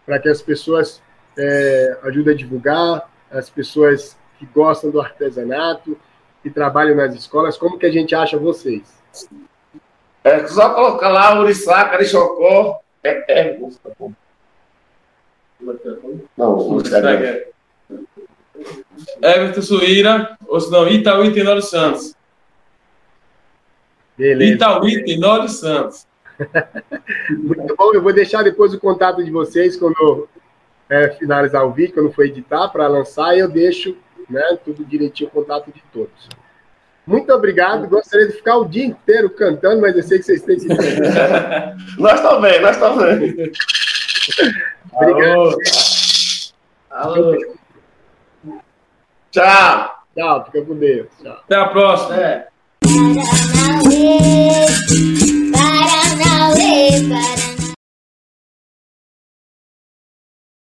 para 0.07 0.19
que 0.19 0.29
as 0.29 0.41
pessoas 0.41 1.03
é, 1.39 1.99
ajudem 2.05 2.35
a 2.35 2.37
divulgar, 2.37 3.11
as 3.31 3.51
pessoas 3.51 4.17
que 4.39 4.47
gostam 4.47 4.91
do 4.91 5.01
artesanato, 5.01 5.99
que 6.43 6.49
trabalham 6.49 6.97
nas 6.97 7.15
escolas, 7.15 7.59
como 7.59 7.79
que 7.79 7.87
a 7.87 7.93
gente 7.93 8.15
acha 8.15 8.39
vocês? 8.39 9.03
É 10.27 10.45
só 10.49 10.75
colocar 10.75 11.09
lá 11.09 11.39
Uriçá, 11.39 11.85
Carixocó. 11.89 12.81
É, 13.05 13.53
é. 13.53 13.61
Não, 16.37 16.59
o 16.59 16.81
Instagram. 16.81 17.43
Everton 19.23 19.63
Suíra, 19.63 20.37
ou 20.49 20.61
se 20.61 20.69
não, 20.69 20.89
Itaú 20.89 21.33
Tenório 21.33 21.63
Santos. 21.63 22.17
Beleza. 24.19 24.55
Itaú 24.55 25.05
Tenório 25.05 25.49
Santos. 25.49 26.09
Muito 27.31 27.77
bom, 27.77 27.95
eu 27.95 28.03
vou 28.03 28.13
deixar 28.13 28.43
depois 28.43 28.75
o 28.75 28.81
contato 28.81 29.25
de 29.25 29.31
vocês 29.31 29.77
quando 29.77 29.95
eu 30.01 30.29
é, 30.91 31.11
finalizar 31.11 31.65
o 31.65 31.71
vídeo, 31.71 31.95
quando 31.95 32.13
for 32.13 32.25
editar, 32.25 32.69
para 32.71 32.89
lançar, 32.89 33.39
eu 33.39 33.49
deixo 33.49 33.97
né, 34.29 34.59
tudo 34.65 34.85
direitinho, 34.85 35.29
o 35.29 35.33
contato 35.33 35.71
de 35.73 35.81
todos. 35.93 36.29
Muito 37.07 37.33
obrigado. 37.33 37.89
Gostaria 37.89 38.27
de 38.27 38.33
ficar 38.33 38.57
o 38.57 38.65
dia 38.65 38.85
inteiro 38.85 39.31
cantando, 39.31 39.81
mas 39.81 39.95
eu 39.95 40.03
sei 40.03 40.19
que 40.19 40.25
vocês 40.25 40.43
têm 40.43 40.59
que. 40.59 40.67
nós 41.99 42.21
também, 42.21 42.61
nós 42.61 42.77
também. 42.77 43.53
obrigado. 44.93 45.57
Alô. 46.91 47.13
Alô. 47.15 47.57
Tchau. 49.31 49.97
Tchau, 50.17 50.45
fica 50.47 50.63
com 50.63 50.75
Deus. 50.75 51.07
Tchau. 51.23 51.33
Até 51.33 51.57
a 51.57 51.69
próxima. 51.69 52.17
É. 52.17 52.49
Paranauê, 52.81 54.67
Paranauê, 55.53 57.09
Paranauê. 57.09 57.46